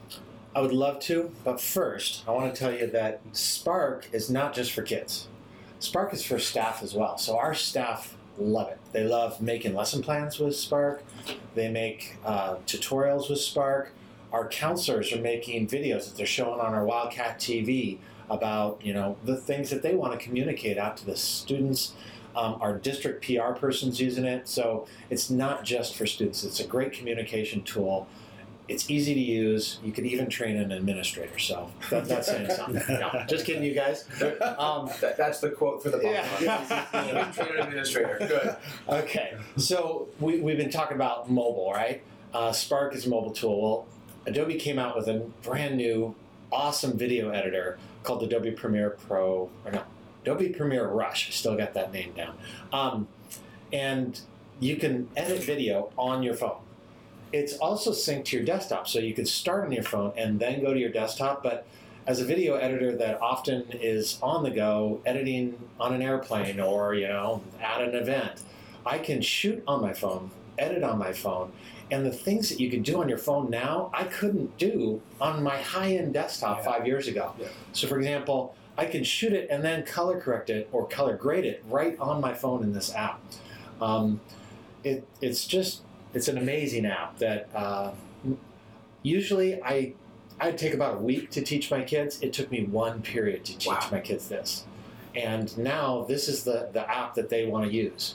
I 0.54 0.60
would 0.60 0.74
love 0.74 1.00
to, 1.04 1.30
but 1.42 1.58
first, 1.58 2.22
I 2.28 2.32
want 2.32 2.54
to 2.54 2.58
tell 2.58 2.74
you 2.74 2.86
that 2.88 3.22
Spark 3.32 4.08
is 4.12 4.28
not 4.28 4.52
just 4.52 4.72
for 4.72 4.82
kids. 4.82 5.28
Spark 5.78 6.12
is 6.12 6.22
for 6.22 6.38
staff 6.38 6.82
as 6.82 6.92
well. 6.92 7.16
So 7.16 7.38
our 7.38 7.54
staff 7.54 8.14
love 8.36 8.68
it. 8.68 8.78
They 8.92 9.04
love 9.04 9.40
making 9.40 9.74
lesson 9.74 10.02
plans 10.02 10.38
with 10.38 10.54
Spark. 10.54 11.02
They 11.54 11.70
make 11.70 12.16
uh, 12.26 12.56
tutorials 12.66 13.30
with 13.30 13.40
Spark 13.40 13.94
our 14.32 14.48
counselors 14.48 15.12
are 15.12 15.20
making 15.20 15.66
videos 15.68 16.06
that 16.06 16.16
they're 16.16 16.26
showing 16.26 16.60
on 16.60 16.74
our 16.74 16.84
Wildcat 16.84 17.38
TV 17.38 17.98
about 18.30 18.80
you 18.84 18.92
know 18.92 19.16
the 19.24 19.36
things 19.36 19.70
that 19.70 19.82
they 19.82 19.94
want 19.94 20.12
to 20.12 20.18
communicate 20.18 20.78
out 20.78 20.96
to 20.98 21.06
the 21.06 21.16
students. 21.16 21.94
Um, 22.36 22.58
our 22.60 22.76
district 22.78 23.24
PR 23.24 23.52
person's 23.52 24.00
using 24.00 24.24
it, 24.24 24.46
so 24.46 24.86
it's 25.10 25.28
not 25.28 25.64
just 25.64 25.96
for 25.96 26.06
students. 26.06 26.44
It's 26.44 26.60
a 26.60 26.66
great 26.66 26.92
communication 26.92 27.62
tool. 27.62 28.06
It's 28.68 28.90
easy 28.90 29.14
to 29.14 29.20
use. 29.20 29.80
You 29.82 29.92
could 29.92 30.04
even 30.04 30.28
train 30.28 30.56
an 30.56 30.70
administrator. 30.70 31.38
So 31.38 31.70
that, 31.90 32.04
that's 32.04 32.28
saying 32.28 32.50
something. 32.50 32.82
No, 33.00 33.24
just 33.26 33.46
kidding, 33.46 33.62
you 33.64 33.74
guys. 33.74 34.04
Um, 34.58 34.90
that, 35.00 35.16
that's 35.16 35.40
the 35.40 35.50
quote 35.50 35.82
for 35.82 35.88
the 35.88 35.96
podcast. 35.96 36.70
Yeah. 36.92 37.32
train 37.34 37.56
an 37.56 37.60
administrator. 37.60 38.18
Good. 38.20 38.56
Okay. 38.88 39.34
So 39.56 40.08
we, 40.20 40.40
we've 40.40 40.58
been 40.58 40.70
talking 40.70 40.96
about 40.96 41.30
mobile, 41.30 41.72
right? 41.72 42.02
Uh, 42.34 42.52
Spark 42.52 42.94
is 42.94 43.06
a 43.06 43.08
mobile 43.08 43.32
tool. 43.32 43.62
Well, 43.62 43.86
Adobe 44.28 44.56
came 44.56 44.78
out 44.78 44.94
with 44.94 45.08
a 45.08 45.26
brand 45.42 45.76
new, 45.76 46.14
awesome 46.52 46.98
video 46.98 47.30
editor 47.30 47.78
called 48.02 48.22
Adobe 48.22 48.50
Premiere 48.50 48.90
Pro, 48.90 49.48
or 49.64 49.72
no, 49.72 49.82
Adobe 50.22 50.50
Premiere 50.50 50.86
Rush. 50.86 51.28
I 51.28 51.32
still 51.32 51.56
got 51.56 51.72
that 51.74 51.92
name 51.92 52.12
down. 52.12 52.36
Um, 52.70 53.08
and 53.72 54.20
you 54.60 54.76
can 54.76 55.08
edit 55.16 55.42
video 55.42 55.90
on 55.96 56.22
your 56.22 56.34
phone. 56.34 56.58
It's 57.32 57.56
also 57.56 57.92
synced 57.92 58.26
to 58.26 58.36
your 58.36 58.44
desktop, 58.44 58.86
so 58.86 58.98
you 58.98 59.14
can 59.14 59.24
start 59.24 59.64
on 59.64 59.72
your 59.72 59.82
phone 59.82 60.12
and 60.16 60.38
then 60.38 60.60
go 60.62 60.74
to 60.74 60.80
your 60.80 60.90
desktop. 60.90 61.42
But 61.42 61.66
as 62.06 62.20
a 62.20 62.24
video 62.24 62.56
editor 62.56 62.96
that 62.96 63.20
often 63.22 63.64
is 63.72 64.18
on 64.22 64.42
the 64.42 64.50
go, 64.50 65.00
editing 65.06 65.58
on 65.80 65.94
an 65.94 66.02
airplane 66.02 66.60
or 66.60 66.94
you 66.94 67.08
know 67.08 67.42
at 67.62 67.80
an 67.80 67.94
event, 67.94 68.42
I 68.84 68.98
can 68.98 69.22
shoot 69.22 69.62
on 69.66 69.80
my 69.80 69.94
phone, 69.94 70.30
edit 70.58 70.82
on 70.82 70.98
my 70.98 71.12
phone, 71.12 71.52
and 71.90 72.04
the 72.04 72.12
things 72.12 72.48
that 72.50 72.60
you 72.60 72.70
can 72.70 72.82
do 72.82 73.00
on 73.00 73.08
your 73.08 73.18
phone 73.18 73.50
now, 73.50 73.90
I 73.94 74.04
couldn't 74.04 74.56
do 74.58 75.00
on 75.20 75.42
my 75.42 75.56
high 75.58 75.92
end 75.92 76.12
desktop 76.14 76.58
yeah. 76.58 76.64
five 76.64 76.86
years 76.86 77.08
ago. 77.08 77.34
Yeah. 77.38 77.48
So, 77.72 77.88
for 77.88 77.98
example, 77.98 78.54
I 78.76 78.86
can 78.86 79.02
shoot 79.04 79.32
it 79.32 79.48
and 79.50 79.64
then 79.64 79.84
color 79.84 80.20
correct 80.20 80.50
it 80.50 80.68
or 80.70 80.86
color 80.86 81.16
grade 81.16 81.44
it 81.44 81.64
right 81.68 81.98
on 81.98 82.20
my 82.20 82.34
phone 82.34 82.62
in 82.62 82.72
this 82.72 82.94
app. 82.94 83.20
Um, 83.80 84.20
it, 84.84 85.06
it's 85.20 85.46
just 85.46 85.82
it's 86.14 86.28
an 86.28 86.38
amazing 86.38 86.86
app 86.86 87.18
that 87.18 87.48
uh, 87.54 87.92
usually 89.02 89.62
I 89.62 89.94
I'd 90.40 90.56
take 90.56 90.74
about 90.74 90.94
a 90.94 90.98
week 90.98 91.30
to 91.30 91.42
teach 91.42 91.70
my 91.70 91.82
kids. 91.82 92.20
It 92.22 92.32
took 92.32 92.50
me 92.50 92.64
one 92.64 93.02
period 93.02 93.44
to 93.46 93.52
teach 93.58 93.66
wow. 93.66 93.88
my 93.90 94.00
kids 94.00 94.28
this, 94.28 94.64
and 95.14 95.56
now 95.58 96.04
this 96.08 96.28
is 96.28 96.44
the 96.44 96.68
the 96.72 96.88
app 96.88 97.14
that 97.14 97.28
they 97.28 97.46
want 97.46 97.66
to 97.66 97.72
use. 97.72 98.14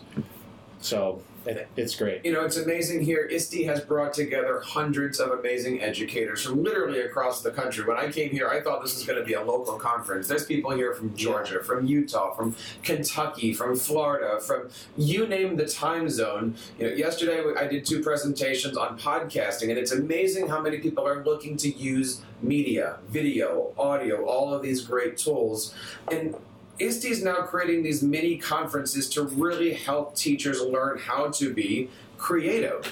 So 0.80 1.22
it, 1.46 1.68
it's 1.76 1.96
great. 1.96 2.26
You 2.26 2.32
know, 2.32 2.46
it's 2.46 2.58
amazing 2.58 3.02
here. 3.02 3.28
ISTE 3.32 3.66
has 3.66 3.82
brought 3.82 4.14
together 4.14 4.62
hundreds 4.62 5.20
of 5.20 5.32
amazing 5.32 5.82
educators 5.82 6.44
from 6.44 6.64
literally 6.64 7.02
across 7.02 7.42
the 7.42 7.52
country. 7.52 7.86
When 7.86 7.98
I 7.98 8.12
came 8.12 8.32
here, 8.32 8.48
I 8.48 8.62
thought 8.62 8.82
this 8.82 8.96
was 8.96 9.06
going 9.06 9.20
to 9.20 9.26
be 9.26 9.34
a 9.34 9.44
local 9.44 9.78
conference. 9.78 10.28
There's 10.28 10.46
people 10.46 10.72
here 10.72 10.94
from 10.94 11.16
Georgia, 11.16 11.64
from 11.64 11.86
Utah, 11.86 12.34
from 12.34 12.56
Kentucky, 12.82 13.54
from 13.54 13.76
Florida, 13.76 14.40
from 14.40 14.70
you 14.98 15.28
name 15.28 15.56
the 15.56 15.68
time 15.68 16.10
zone. 16.10 16.56
You 16.80 16.90
know, 16.90 16.96
yesterday 16.96 17.44
I 17.58 17.68
did 17.68 17.86
two 17.86 18.02
presentations 18.02 18.78
on 18.78 18.98
podcasting, 18.98 19.70
and 19.70 19.78
it's 19.78 19.92
amazing 19.92 20.48
how 20.48 20.62
many 20.62 20.78
people 20.78 21.06
are 21.06 21.24
looking 21.24 21.58
to 21.58 21.70
use 21.70 22.22
media, 22.42 23.00
video, 23.10 23.74
audio, 23.78 24.26
all 24.26 24.54
of 24.54 24.62
these 24.62 24.82
great 24.82 25.18
tools. 25.18 25.74
And 26.12 26.36
ISTE 26.80 27.06
is 27.06 27.24
now 27.24 27.42
creating 27.42 27.84
these 27.84 28.02
mini 28.02 28.38
conferences 28.38 29.10
to 29.10 29.24
really 29.24 29.74
help 29.74 30.16
teachers 30.16 30.62
learn 30.62 30.98
how 30.98 31.30
to 31.30 31.54
be 31.54 31.90
creative. 32.18 32.86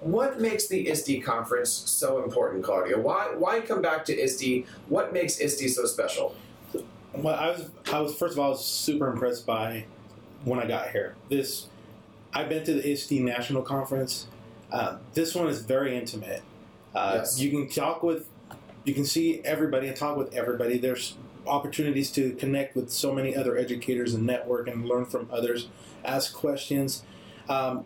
What 0.00 0.40
makes 0.40 0.68
the 0.68 0.88
ISTE 0.88 1.22
conference 1.24 1.70
so 1.70 2.22
important, 2.22 2.64
Claudia? 2.64 2.98
Why 2.98 3.34
why 3.36 3.60
come 3.60 3.82
back 3.82 4.04
to 4.06 4.16
ISTE? 4.16 4.66
What 4.88 5.12
makes 5.12 5.40
ISTE 5.40 5.68
so 5.68 5.84
special? 5.86 6.34
Well, 7.12 7.34
I 7.34 7.50
was 7.50 7.70
I 7.92 8.00
was 8.00 8.14
first 8.14 8.34
of 8.34 8.38
all 8.38 8.46
I 8.46 8.50
was 8.50 8.64
super 8.64 9.08
impressed 9.10 9.44
by 9.44 9.84
when 10.44 10.60
I 10.60 10.66
got 10.66 10.90
here. 10.90 11.16
This 11.28 11.66
I've 12.32 12.48
been 12.48 12.64
to 12.64 12.74
the 12.74 12.88
ISTE 12.88 13.20
National 13.20 13.62
Conference. 13.62 14.26
Uh, 14.70 14.98
this 15.14 15.34
one 15.34 15.48
is 15.48 15.62
very 15.62 15.96
intimate. 15.96 16.42
Uh, 16.94 17.16
yes. 17.16 17.40
You 17.40 17.50
can 17.50 17.68
talk 17.68 18.02
with, 18.02 18.28
you 18.84 18.94
can 18.94 19.04
see 19.04 19.40
everybody 19.44 19.88
and 19.88 19.96
talk 19.96 20.16
with 20.16 20.34
everybody. 20.34 20.78
There's 20.78 21.16
opportunities 21.46 22.10
to 22.12 22.32
connect 22.32 22.76
with 22.76 22.90
so 22.90 23.12
many 23.12 23.34
other 23.34 23.56
educators 23.56 24.14
and 24.14 24.26
network 24.26 24.68
and 24.68 24.86
learn 24.86 25.04
from 25.04 25.28
others, 25.32 25.68
ask 26.04 26.32
questions. 26.32 27.02
Um, 27.48 27.84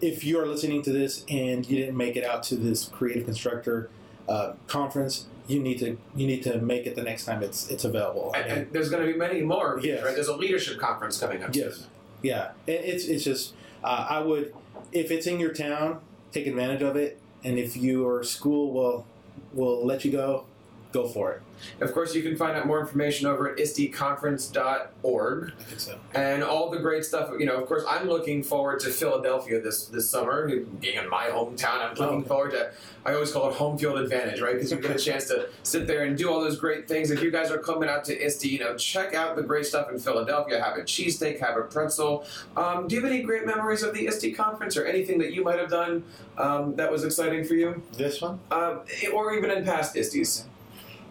if 0.00 0.24
you're 0.24 0.46
listening 0.46 0.82
to 0.82 0.92
this 0.92 1.24
and 1.28 1.68
you 1.68 1.76
didn't 1.76 1.96
make 1.96 2.16
it 2.16 2.24
out 2.24 2.42
to 2.44 2.56
this 2.56 2.86
creative 2.86 3.24
constructor 3.24 3.90
uh, 4.28 4.54
conference, 4.66 5.26
you 5.46 5.60
need 5.60 5.78
to 5.78 5.98
you 6.16 6.26
need 6.26 6.42
to 6.44 6.58
make 6.60 6.86
it 6.86 6.96
the 6.96 7.02
next 7.02 7.24
time 7.26 7.42
it's 7.42 7.70
it's 7.70 7.84
available. 7.84 8.32
And, 8.34 8.46
and 8.46 8.72
there's 8.72 8.88
going 8.88 9.06
to 9.06 9.12
be 9.12 9.18
many 9.18 9.42
more. 9.42 9.78
Yes. 9.82 10.02
right? 10.02 10.14
There's 10.14 10.28
a 10.28 10.36
leadership 10.36 10.78
conference 10.78 11.20
coming 11.20 11.42
up. 11.42 11.54
Yes, 11.54 11.76
soon. 11.76 11.86
yeah. 12.22 12.52
It's 12.66 13.04
it's 13.04 13.24
just 13.24 13.54
uh, 13.82 14.06
I 14.08 14.20
would 14.20 14.54
if 14.92 15.10
it's 15.10 15.26
in 15.26 15.38
your 15.38 15.52
town, 15.52 16.00
take 16.32 16.46
advantage 16.46 16.82
of 16.82 16.96
it, 16.96 17.20
and 17.42 17.58
if 17.58 17.76
your 17.76 18.24
school 18.24 18.72
will 18.72 19.06
will 19.52 19.84
let 19.84 20.04
you 20.04 20.10
go, 20.10 20.46
go 20.94 21.08
for 21.08 21.32
it. 21.32 21.42
Of 21.80 21.92
course, 21.92 22.14
you 22.14 22.22
can 22.22 22.36
find 22.36 22.56
out 22.56 22.66
more 22.66 22.80
information 22.80 23.26
over 23.26 23.50
at 23.50 23.58
isteconference.org. 23.58 25.52
I 25.58 25.62
think 25.64 25.80
so. 25.80 25.98
And 26.14 26.44
all 26.44 26.70
the 26.70 26.78
great 26.78 27.04
stuff. 27.04 27.30
You 27.38 27.46
know, 27.46 27.60
of 27.60 27.66
course, 27.66 27.84
I'm 27.88 28.08
looking 28.08 28.42
forward 28.42 28.80
to 28.80 28.90
Philadelphia 28.90 29.60
this 29.60 29.86
this 29.86 30.08
summer. 30.08 30.46
Being 30.46 30.96
in 30.96 31.10
my 31.10 31.26
hometown, 31.26 31.80
I'm 31.80 31.94
looking 31.96 32.22
oh. 32.24 32.28
forward 32.28 32.52
to. 32.52 32.70
I 33.04 33.12
always 33.12 33.32
call 33.32 33.50
it 33.50 33.56
home 33.56 33.76
field 33.76 33.98
advantage, 33.98 34.40
right? 34.40 34.54
Because 34.54 34.70
you 34.70 34.78
get 34.78 34.92
a 34.92 34.98
chance 35.10 35.26
to 35.26 35.48
sit 35.62 35.86
there 35.86 36.04
and 36.04 36.16
do 36.16 36.30
all 36.30 36.40
those 36.40 36.58
great 36.58 36.88
things. 36.88 37.10
If 37.10 37.22
you 37.22 37.30
guys 37.30 37.50
are 37.50 37.58
coming 37.58 37.88
out 37.88 38.04
to 38.06 38.18
ISTE, 38.18 38.44
you 38.44 38.60
know, 38.60 38.76
check 38.76 39.14
out 39.14 39.36
the 39.36 39.42
great 39.42 39.66
stuff 39.66 39.90
in 39.90 39.98
Philadelphia. 39.98 40.62
Have 40.62 40.78
a 40.78 40.82
cheesesteak, 40.82 41.40
have 41.40 41.56
a 41.56 41.62
pretzel. 41.62 42.24
Um, 42.56 42.88
do 42.88 42.94
you 42.94 43.02
have 43.02 43.10
any 43.10 43.22
great 43.22 43.44
memories 43.46 43.82
of 43.82 43.94
the 43.94 44.06
ISTE 44.06 44.36
conference 44.36 44.76
or 44.76 44.86
anything 44.86 45.18
that 45.18 45.32
you 45.32 45.44
might 45.44 45.58
have 45.58 45.70
done 45.70 46.04
um, 46.38 46.76
that 46.76 46.90
was 46.90 47.04
exciting 47.04 47.44
for 47.44 47.54
you? 47.54 47.82
This 47.92 48.22
one? 48.22 48.40
Uh, 48.50 48.78
or 49.12 49.34
even 49.34 49.50
in 49.50 49.64
past 49.64 49.96
ISTEs? 49.96 50.44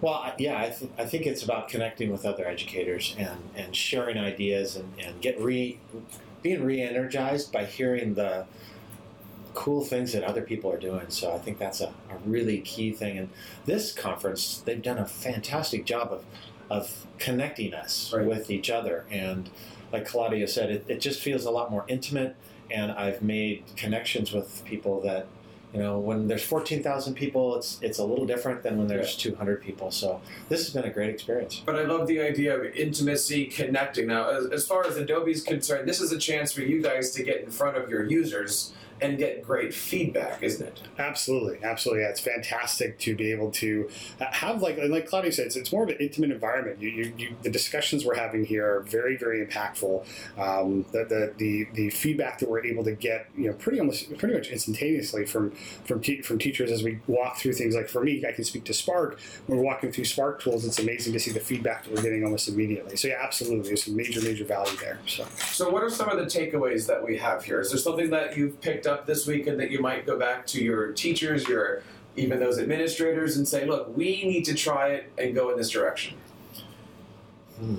Well, 0.03 0.33
yeah, 0.37 0.59
I, 0.59 0.67
th- 0.67 0.91
I 0.97 1.05
think 1.05 1.25
it's 1.25 1.43
about 1.43 1.69
connecting 1.69 2.11
with 2.11 2.25
other 2.25 2.45
educators 2.45 3.15
and, 3.17 3.39
and 3.55 3.73
sharing 3.73 4.17
ideas 4.17 4.75
and, 4.75 4.91
and 4.99 5.21
get 5.21 5.39
re 5.39 5.79
being 6.41 6.65
re-energized 6.65 7.53
by 7.53 7.63
hearing 7.63 8.15
the 8.15 8.45
cool 9.53 9.81
things 9.85 10.11
that 10.11 10.25
other 10.25 10.41
people 10.41 10.69
are 10.69 10.77
doing. 10.77 11.05
So 11.07 11.33
I 11.33 11.37
think 11.37 11.57
that's 11.57 11.79
a, 11.79 11.93
a 12.09 12.17
really 12.25 12.59
key 12.59 12.91
thing. 12.91 13.17
And 13.17 13.29
this 13.65 13.93
conference, 13.93 14.61
they've 14.65 14.81
done 14.81 14.97
a 14.97 15.05
fantastic 15.05 15.85
job 15.85 16.11
of 16.11 16.25
of 16.69 17.05
connecting 17.17 17.73
us 17.73 18.11
Right. 18.13 18.25
with 18.25 18.49
each 18.51 18.69
other. 18.69 19.05
And 19.09 19.49
like 19.93 20.05
Claudia 20.05 20.49
said, 20.49 20.69
it, 20.69 20.85
it 20.89 20.99
just 20.99 21.21
feels 21.21 21.45
a 21.45 21.51
lot 21.51 21.71
more 21.71 21.85
intimate. 21.87 22.35
And 22.69 22.91
I've 22.91 23.21
made 23.21 23.63
connections 23.77 24.33
with 24.33 24.65
people 24.65 24.99
that 25.01 25.27
you 25.73 25.79
know, 25.79 25.97
when 25.97 26.27
there's 26.27 26.43
14,000 26.43 27.15
people, 27.15 27.55
it's 27.55 27.79
it's 27.81 27.97
a 27.97 28.05
little 28.05 28.25
different 28.25 28.61
than 28.61 28.77
when 28.77 28.87
there's 28.87 29.17
200 29.17 29.61
people. 29.61 29.89
So 29.89 30.21
this 30.47 30.59
has 30.65 30.69
been 30.69 30.83
a 30.83 30.93
great 30.93 31.09
experience. 31.09 31.63
But 31.65 31.77
I 31.77 31.83
love 31.83 32.07
the 32.07 32.21
idea 32.21 32.55
of 32.55 32.63
intimacy, 32.75 33.45
connecting. 33.47 34.07
Now, 34.07 34.29
as, 34.29 34.45
as 34.51 34.67
far 34.67 34.85
as 34.85 34.97
Adobe's 34.97 35.41
concerned, 35.41 35.89
this 35.89 35.99
is 35.99 36.11
a 36.11 36.19
chance 36.19 36.51
for 36.51 36.61
you 36.61 36.81
guys 36.81 37.11
to 37.11 37.23
get 37.23 37.41
in 37.41 37.49
front 37.49 37.75
of 37.75 37.89
your 37.89 38.05
users 38.05 38.73
and 39.01 39.17
get 39.17 39.43
great 39.43 39.73
feedback, 39.73 40.41
isn't 40.43 40.65
it? 40.65 40.81
Absolutely, 40.97 41.59
absolutely. 41.63 42.03
Yeah, 42.03 42.09
it's 42.09 42.19
fantastic 42.19 42.99
to 42.99 43.15
be 43.15 43.31
able 43.31 43.51
to 43.51 43.89
have 44.19 44.61
like 44.61 44.77
like 44.89 45.07
Claudia 45.07 45.31
said, 45.31 45.47
it's, 45.47 45.55
it's 45.55 45.71
more 45.71 45.83
of 45.83 45.89
an 45.89 45.97
intimate 45.99 46.31
environment. 46.31 46.81
You, 46.81 46.89
you, 46.89 47.13
you, 47.17 47.35
the 47.41 47.49
discussions 47.49 48.05
we're 48.05 48.15
having 48.15 48.45
here 48.45 48.65
are 48.65 48.81
very, 48.81 49.17
very 49.17 49.45
impactful. 49.45 50.05
Um, 50.37 50.85
the, 50.91 51.05
the, 51.05 51.33
the 51.37 51.67
the 51.73 51.89
feedback 51.89 52.39
that 52.39 52.49
we're 52.49 52.65
able 52.65 52.83
to 52.83 52.93
get, 52.93 53.29
you 53.37 53.47
know, 53.47 53.53
pretty 53.53 53.79
almost 53.79 54.17
pretty 54.17 54.35
much 54.35 54.49
instantaneously 54.49 55.25
from 55.25 55.51
from 55.85 56.01
te- 56.01 56.21
from 56.21 56.39
teachers 56.39 56.71
as 56.71 56.83
we 56.83 56.99
walk 57.07 57.37
through 57.37 57.53
things. 57.53 57.75
Like 57.75 57.89
for 57.89 58.03
me, 58.03 58.23
I 58.27 58.31
can 58.31 58.43
speak 58.43 58.63
to 58.65 58.73
Spark. 58.73 59.19
When 59.47 59.57
we're 59.57 59.65
walking 59.65 59.91
through 59.91 60.05
Spark 60.05 60.41
tools, 60.41 60.65
it's 60.65 60.79
amazing 60.79 61.13
to 61.13 61.19
see 61.19 61.31
the 61.31 61.39
feedback 61.39 61.83
that 61.83 61.93
we're 61.93 62.01
getting 62.01 62.23
almost 62.23 62.47
immediately. 62.47 62.95
So 62.97 63.07
yeah, 63.07 63.21
absolutely, 63.21 63.67
there's 63.67 63.83
some 63.85 63.95
major, 63.95 64.21
major 64.21 64.45
value 64.45 64.75
there. 64.77 64.99
So. 65.07 65.25
So, 65.53 65.69
what 65.69 65.83
are 65.83 65.89
some 65.89 66.09
of 66.09 66.17
the 66.17 66.25
takeaways 66.25 66.87
that 66.87 67.05
we 67.05 67.17
have 67.17 67.43
here? 67.43 67.61
Is 67.61 67.69
there 67.69 67.79
something 67.79 68.09
that 68.09 68.35
you've 68.35 68.59
picked 68.61 68.82
up 68.87 69.05
this 69.05 69.25
week 69.27 69.47
and 69.47 69.59
that 69.59 69.71
you 69.71 69.79
might 69.79 70.05
go 70.05 70.17
back 70.17 70.45
to 70.47 70.63
your 70.63 70.91
teachers, 70.91 71.47
your 71.47 71.83
even 72.15 72.39
those 72.39 72.59
administrators, 72.59 73.37
and 73.37 73.47
say, 73.47 73.65
"Look, 73.65 73.95
we 73.95 74.23
need 74.23 74.45
to 74.45 74.53
try 74.53 74.89
it 74.89 75.11
and 75.17 75.33
go 75.33 75.49
in 75.49 75.57
this 75.57 75.69
direction." 75.69 76.15
Hmm. 77.57 77.75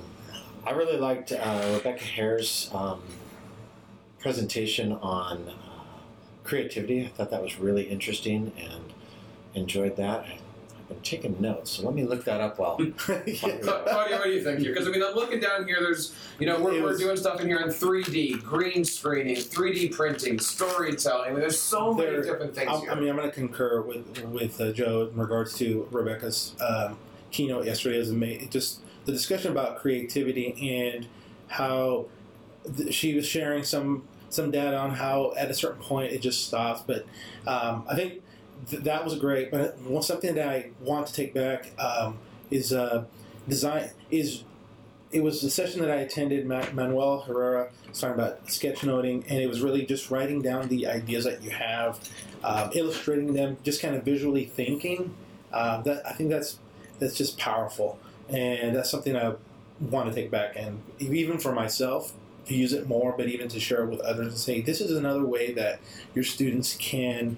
I 0.65 0.71
really 0.71 0.97
liked 0.97 1.31
uh, 1.31 1.71
Rebecca 1.75 2.03
Hare's 2.03 2.69
um, 2.73 3.01
presentation 4.19 4.93
on 4.93 5.47
uh, 5.49 5.53
creativity. 6.43 7.05
I 7.05 7.09
thought 7.09 7.29
that 7.29 7.41
was 7.41 7.59
really 7.59 7.83
interesting 7.83 8.51
and 8.57 8.93
enjoyed 9.53 9.95
that. 9.97 10.25
Been 10.87 11.01
taking 11.01 11.41
notes, 11.41 11.71
so 11.71 11.83
let 11.83 11.95
me 11.95 12.03
look 12.03 12.23
that 12.25 12.41
up 12.41 12.59
while. 12.59 12.77
Cla- 12.97 13.23
Claudia, 13.23 14.17
what 14.17 14.25
do 14.25 14.29
you 14.29 14.43
think 14.43 14.59
here? 14.59 14.71
Because 14.71 14.87
I 14.87 14.91
mean, 14.91 15.01
I'm 15.01 15.15
looking 15.15 15.39
down 15.39 15.65
here. 15.65 15.77
There's, 15.79 16.13
you 16.39 16.45
know, 16.45 16.59
we're, 16.61 16.79
we're 16.83 16.95
doing 16.95 17.17
stuff 17.17 17.41
in 17.41 17.47
here 17.47 17.59
in 17.59 17.69
3D, 17.69 18.43
green 18.43 18.85
screening, 18.85 19.35
3D 19.35 19.95
printing, 19.95 20.39
storytelling. 20.39 21.25
I 21.25 21.31
mean, 21.31 21.39
there's 21.39 21.59
so 21.59 21.91
many 21.91 22.21
different 22.21 22.53
things 22.53 22.69
I, 22.69 22.79
here. 22.81 22.91
I 22.91 22.95
mean, 22.99 23.09
I'm 23.09 23.15
going 23.15 23.27
to 23.27 23.33
concur 23.33 23.81
with 23.81 24.25
with 24.25 24.61
uh, 24.61 24.73
Joe 24.73 25.09
in 25.11 25.17
regards 25.17 25.57
to 25.57 25.87
Rebecca's 25.89 26.55
um, 26.61 26.99
keynote 27.31 27.65
yesterday. 27.65 27.97
Is 27.97 28.11
just 28.49 28.81
the 29.05 29.11
discussion 29.11 29.51
about 29.51 29.79
creativity 29.79 30.69
and 30.69 31.07
how 31.47 32.05
th- 32.77 32.93
she 32.93 33.15
was 33.15 33.25
sharing 33.25 33.63
some 33.63 34.07
some 34.29 34.51
data 34.51 34.77
on 34.77 34.91
how 34.91 35.33
at 35.37 35.49
a 35.49 35.53
certain 35.53 35.81
point 35.81 36.11
it 36.11 36.21
just 36.21 36.45
stops. 36.45 36.83
But 36.85 37.07
um, 37.47 37.85
I 37.89 37.95
think 37.95 38.21
th- 38.69 38.83
that 38.83 39.03
was 39.03 39.17
great. 39.17 39.51
But 39.51 39.77
something 40.01 40.35
that 40.35 40.47
I 40.47 40.69
want 40.81 41.07
to 41.07 41.13
take 41.13 41.33
back 41.33 41.71
um, 41.79 42.17
is 42.51 42.73
uh, 42.73 43.05
design 43.47 43.89
is. 44.11 44.43
It 45.11 45.23
was 45.23 45.41
the 45.41 45.49
session 45.49 45.79
that 45.81 45.89
I 45.89 45.97
attended. 45.97 46.45
Ma- 46.45 46.65
Manuel 46.73 47.21
Herrera 47.21 47.69
was 47.87 48.01
talking 48.01 48.15
about 48.15 48.45
sketchnoting, 48.47 49.23
and 49.29 49.39
it 49.39 49.47
was 49.47 49.61
really 49.61 49.85
just 49.85 50.11
writing 50.11 50.41
down 50.41 50.67
the 50.67 50.87
ideas 50.87 51.23
that 51.23 51.41
you 51.41 51.51
have, 51.51 51.99
um, 52.43 52.71
illustrating 52.73 53.33
them, 53.33 53.55
just 53.63 53.81
kind 53.81 53.95
of 53.95 54.03
visually 54.03 54.45
thinking. 54.45 55.15
Uh, 55.53 55.81
that 55.83 56.05
I 56.05 56.11
think 56.11 56.31
that's 56.31 56.59
that's 56.99 57.15
just 57.15 57.37
powerful, 57.37 57.97
and 58.27 58.75
that's 58.75 58.89
something 58.89 59.15
I 59.15 59.35
want 59.79 60.09
to 60.09 60.15
take 60.15 60.31
back, 60.31 60.53
and 60.57 60.81
even 60.99 61.37
for 61.37 61.53
myself 61.53 62.13
to 62.47 62.55
use 62.55 62.73
it 62.73 62.87
more, 62.87 63.13
but 63.17 63.27
even 63.27 63.47
to 63.49 63.59
share 63.59 63.83
it 63.83 63.89
with 63.89 63.99
others 64.01 64.27
and 64.27 64.37
say 64.37 64.61
this 64.61 64.81
is 64.81 64.91
another 64.91 65.25
way 65.25 65.51
that 65.53 65.79
your 66.13 66.23
students 66.23 66.75
can 66.75 67.37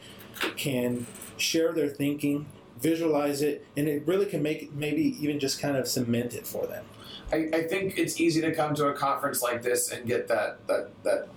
can 0.55 1.05
share 1.37 1.71
their 1.71 1.89
thinking, 1.89 2.45
visualize 2.79 3.41
it, 3.41 3.65
and 3.75 3.87
it 3.87 4.05
really 4.05 4.25
can 4.25 4.41
make 4.41 4.73
maybe 4.73 5.17
even 5.21 5.39
just 5.39 5.59
kind 5.59 5.77
of 5.77 5.87
cement 5.87 6.33
it 6.33 6.45
for 6.45 6.67
them. 6.67 6.85
I, 7.31 7.49
I 7.53 7.63
think 7.63 7.97
it's 7.97 8.19
easy 8.21 8.41
to 8.41 8.53
come 8.53 8.73
to 8.75 8.87
a 8.87 8.93
conference 8.93 9.41
like 9.41 9.61
this 9.61 9.91
and 9.91 10.05
get 10.05 10.27
that 10.29 10.65
that 10.67 10.89
that 11.03 11.27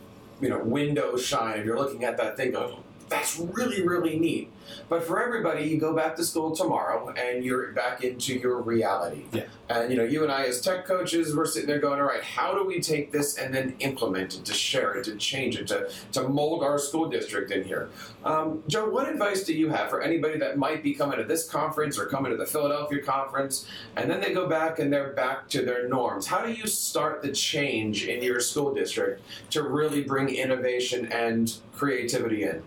you 0.41 0.49
know 0.49 0.59
window 0.59 1.17
shine. 1.17 1.59
If 1.59 1.67
you're 1.67 1.79
looking 1.79 2.05
at 2.05 2.17
that 2.19 2.37
thing, 2.37 2.53
going, 2.53 2.77
that's 3.11 3.39
really 3.39 3.87
really 3.87 4.19
neat. 4.19 4.51
But 4.89 5.05
for 5.05 5.23
everybody, 5.23 5.65
you 5.65 5.79
go 5.79 5.95
back 5.95 6.17
to 6.17 6.25
school 6.25 6.55
tomorrow 6.55 7.13
and 7.17 7.45
you're 7.45 7.73
back 7.73 8.05
into 8.05 8.35
your 8.35 8.61
reality. 8.61 9.25
Yeah. 9.33 9.45
And 9.69 9.91
you 9.91 9.97
know, 9.97 10.05
you 10.05 10.23
and 10.23 10.33
I 10.33 10.47
as 10.47 10.61
tech 10.61 10.85
coaches, 10.85 11.35
we're 11.35 11.47
sitting 11.47 11.69
there 11.69 11.79
going, 11.79 12.01
all 12.01 12.07
right, 12.07 12.23
how 12.23 12.55
do 12.55 12.65
we 12.65 12.81
take 12.81 13.13
this 13.13 13.39
and 13.39 13.55
then 13.55 13.75
implement 13.81 14.35
it, 14.35 14.45
to 14.45 14.55
share 14.55 14.95
it, 14.95 15.05
to 15.05 15.17
change 15.17 15.57
it, 15.57 15.67
to 15.69 15.91
to 16.13 16.29
mold 16.29 16.63
our 16.63 16.79
school 16.79 17.09
district 17.09 17.51
in 17.51 17.65
here? 17.65 17.91
Um, 18.25 18.63
Joe, 18.69 18.89
what 18.89 19.09
advice 19.09 19.45
do 19.45 19.55
you 19.55 19.69
have 19.71 19.91
for 19.91 20.03
anybody 20.03 20.39
that 20.39 20.59
might 20.59 20.83
be 20.83 20.95
coming 20.95 21.19
to 21.19 21.25
this 21.25 21.49
conference 21.49 21.99
or 21.99 22.07
coming 22.07 22.31
to 22.31 22.37
the 22.37 22.47
Philadelphia 22.47 23.03
conference, 23.03 23.67
and 23.97 24.11
then 24.11 24.21
they 24.21 24.33
go 24.33 24.49
back 24.49 24.79
and 24.79 24.93
they're 24.93 25.13
back 25.13 25.49
to 25.51 25.65
their 25.65 25.89
norms? 25.89 26.27
How 26.27 26.45
do 26.45 26.53
you 26.53 26.67
start 26.67 27.23
the 27.23 27.33
change 27.33 28.07
in 28.07 28.23
your 28.23 28.41
school 28.41 28.75
district 28.75 29.23
to 29.51 29.63
really 29.63 30.03
bring 30.03 30.29
innovation 30.29 31.07
and 31.13 31.53
creativity 31.73 32.45
in? 32.45 32.63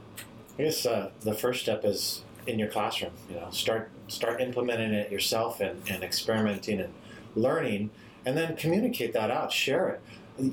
I 0.57 0.63
guess 0.63 0.85
uh, 0.85 1.09
the 1.21 1.33
first 1.33 1.61
step 1.61 1.83
is 1.83 2.21
in 2.45 2.59
your 2.59 2.67
classroom. 2.67 3.11
You 3.29 3.37
know, 3.37 3.49
start 3.51 3.89
start 4.07 4.41
implementing 4.41 4.93
it 4.93 5.11
yourself 5.11 5.59
and, 5.59 5.81
and 5.89 6.03
experimenting 6.03 6.79
and 6.79 6.93
learning, 7.35 7.89
and 8.25 8.37
then 8.37 8.55
communicate 8.55 9.13
that 9.13 9.31
out. 9.31 9.51
Share 9.51 9.87
it. 9.89 10.01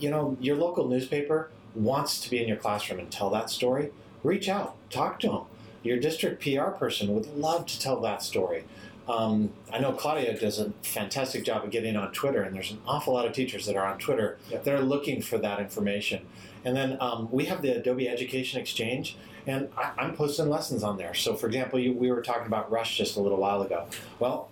You 0.02 0.10
know, 0.10 0.36
your 0.40 0.56
local 0.56 0.88
newspaper 0.88 1.50
wants 1.74 2.20
to 2.20 2.30
be 2.30 2.40
in 2.40 2.48
your 2.48 2.56
classroom 2.56 2.98
and 3.00 3.10
tell 3.10 3.30
that 3.30 3.50
story. 3.50 3.90
Reach 4.22 4.48
out, 4.48 4.76
talk 4.90 5.20
to 5.20 5.28
them. 5.28 5.42
Your 5.82 5.98
district 5.98 6.42
PR 6.42 6.70
person 6.70 7.14
would 7.14 7.34
love 7.36 7.66
to 7.66 7.80
tell 7.80 8.00
that 8.00 8.22
story. 8.22 8.64
Um, 9.10 9.50
I 9.72 9.78
know 9.80 9.92
Claudia 9.92 10.38
does 10.38 10.60
a 10.60 10.70
fantastic 10.82 11.44
job 11.44 11.64
of 11.64 11.70
getting 11.70 11.96
on 11.96 12.12
Twitter, 12.12 12.42
and 12.42 12.54
there's 12.54 12.70
an 12.70 12.80
awful 12.86 13.14
lot 13.14 13.26
of 13.26 13.32
teachers 13.32 13.66
that 13.66 13.74
are 13.76 13.84
on 13.84 13.98
Twitter 13.98 14.38
Yeah. 14.48 14.58
that 14.58 14.72
are 14.74 14.80
looking 14.82 15.20
for 15.20 15.36
that 15.38 15.58
information. 15.58 16.26
And 16.64 16.76
then 16.76 16.96
um, 17.00 17.28
we 17.32 17.46
have 17.46 17.60
the 17.62 17.76
Adobe 17.76 18.08
Education 18.08 18.60
Exchange, 18.60 19.16
and 19.46 19.68
I, 19.76 19.92
I'm 19.98 20.14
posting 20.14 20.48
lessons 20.48 20.84
on 20.84 20.96
there. 20.96 21.14
So, 21.14 21.34
for 21.34 21.46
example, 21.48 21.78
you, 21.80 21.92
we 21.92 22.10
were 22.12 22.22
talking 22.22 22.46
about 22.46 22.70
Rush 22.70 22.96
just 22.98 23.16
a 23.16 23.20
little 23.20 23.38
while 23.38 23.62
ago. 23.62 23.86
Well, 24.20 24.48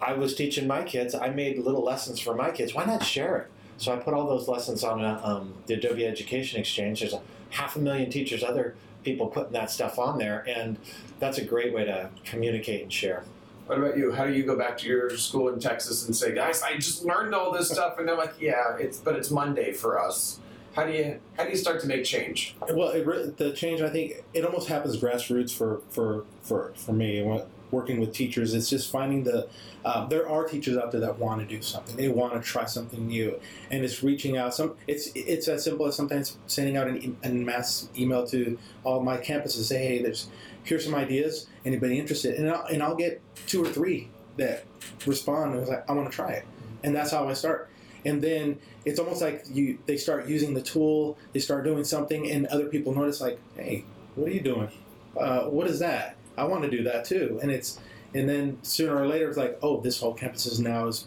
I 0.00 0.14
was 0.14 0.34
teaching 0.34 0.66
my 0.66 0.82
kids. 0.82 1.14
I 1.14 1.28
made 1.30 1.58
little 1.58 1.82
lessons 1.84 2.20
for 2.20 2.34
my 2.34 2.50
kids. 2.52 2.74
Why 2.74 2.84
not 2.84 3.02
share 3.02 3.36
it? 3.36 3.46
So 3.76 3.92
I 3.92 3.96
put 3.96 4.14
all 4.14 4.26
those 4.26 4.46
lessons 4.48 4.84
on 4.84 5.04
uh, 5.04 5.20
um, 5.22 5.54
the 5.66 5.74
Adobe 5.74 6.06
Education 6.06 6.60
Exchange. 6.60 7.00
There's 7.00 7.12
a 7.12 7.20
half 7.50 7.76
a 7.76 7.80
million 7.80 8.08
teachers, 8.08 8.44
other 8.44 8.76
people 9.02 9.26
putting 9.26 9.52
that 9.52 9.70
stuff 9.70 9.98
on 9.98 10.18
there, 10.18 10.44
and 10.48 10.78
that's 11.18 11.38
a 11.38 11.44
great 11.44 11.74
way 11.74 11.84
to 11.84 12.08
communicate 12.24 12.82
and 12.82 12.92
share. 12.92 13.24
What 13.66 13.78
about 13.78 13.96
you? 13.96 14.12
How 14.12 14.26
do 14.26 14.32
you 14.32 14.44
go 14.44 14.56
back 14.56 14.76
to 14.78 14.86
your 14.86 15.10
school 15.16 15.48
in 15.48 15.58
Texas 15.58 16.04
and 16.06 16.14
say, 16.14 16.34
guys, 16.34 16.62
I 16.62 16.74
just 16.74 17.04
learned 17.04 17.34
all 17.34 17.50
this 17.52 17.70
stuff, 17.72 17.98
and 17.98 18.06
they're 18.06 18.16
like, 18.16 18.34
yeah, 18.40 18.76
it's 18.78 18.98
but 18.98 19.16
it's 19.16 19.30
Monday 19.30 19.72
for 19.72 19.98
us. 20.00 20.40
How 20.74 20.84
do 20.84 20.92
you 20.92 21.20
how 21.36 21.44
do 21.44 21.50
you 21.50 21.56
start 21.56 21.80
to 21.82 21.86
make 21.86 22.04
change? 22.04 22.56
Well, 22.70 22.88
it, 22.88 23.36
the 23.36 23.52
change 23.52 23.80
I 23.80 23.90
think 23.90 24.24
it 24.34 24.44
almost 24.44 24.68
happens 24.68 24.96
grassroots 24.96 25.52
for 25.54 25.80
for 25.90 26.24
for 26.42 26.72
for 26.74 26.92
me. 26.92 27.22
When 27.22 27.42
Working 27.74 27.98
with 27.98 28.12
teachers, 28.12 28.54
it's 28.54 28.70
just 28.70 28.88
finding 28.88 29.24
the. 29.24 29.48
Um, 29.84 30.08
there 30.08 30.28
are 30.28 30.44
teachers 30.46 30.76
out 30.76 30.92
there 30.92 31.00
that 31.00 31.18
want 31.18 31.40
to 31.40 31.46
do 31.46 31.60
something. 31.60 31.96
They 31.96 32.08
want 32.08 32.32
to 32.34 32.40
try 32.40 32.66
something 32.66 33.08
new, 33.08 33.40
and 33.68 33.84
it's 33.84 34.00
reaching 34.00 34.36
out. 34.36 34.54
Some 34.54 34.76
it's 34.86 35.08
it's 35.16 35.48
as 35.48 35.64
simple 35.64 35.84
as 35.86 35.96
sometimes 35.96 36.38
sending 36.46 36.76
out 36.76 36.86
an, 36.86 37.16
an 37.24 37.44
mass 37.44 37.88
email 37.98 38.24
to 38.28 38.56
all 38.84 39.02
my 39.02 39.16
campuses. 39.16 39.64
Say, 39.64 39.78
hey, 39.88 40.02
there's 40.02 40.28
here's 40.62 40.84
some 40.84 40.94
ideas. 40.94 41.48
Anybody 41.64 41.98
interested? 41.98 42.36
And 42.38 42.48
I'll, 42.48 42.64
and 42.66 42.80
I'll 42.80 42.94
get 42.94 43.20
two 43.48 43.64
or 43.64 43.68
three 43.68 44.08
that 44.36 44.64
respond 45.04 45.50
and 45.50 45.60
was 45.60 45.68
like, 45.68 45.90
I 45.90 45.92
want 45.94 46.08
to 46.08 46.14
try 46.14 46.30
it, 46.30 46.44
and 46.84 46.94
that's 46.94 47.10
how 47.10 47.28
I 47.28 47.32
start. 47.32 47.70
And 48.04 48.22
then 48.22 48.60
it's 48.84 49.00
almost 49.00 49.20
like 49.20 49.46
you 49.50 49.78
they 49.86 49.96
start 49.96 50.28
using 50.28 50.54
the 50.54 50.62
tool, 50.62 51.18
they 51.32 51.40
start 51.40 51.64
doing 51.64 51.82
something, 51.82 52.30
and 52.30 52.46
other 52.46 52.66
people 52.66 52.94
notice 52.94 53.20
like, 53.20 53.40
hey, 53.56 53.84
what 54.14 54.28
are 54.28 54.32
you 54.32 54.40
doing? 54.40 54.70
Uh, 55.18 55.46
what 55.46 55.66
is 55.66 55.80
that? 55.80 56.16
I 56.36 56.44
want 56.44 56.62
to 56.64 56.70
do 56.70 56.82
that 56.84 57.04
too. 57.04 57.38
And 57.42 57.50
it's 57.50 57.78
and 58.14 58.28
then 58.28 58.58
sooner 58.62 58.96
or 58.96 59.06
later 59.06 59.28
it's 59.28 59.36
like, 59.38 59.58
oh, 59.62 59.80
this 59.80 60.00
whole 60.00 60.14
campus 60.14 60.46
is 60.46 60.60
now 60.60 60.86
is 60.86 61.06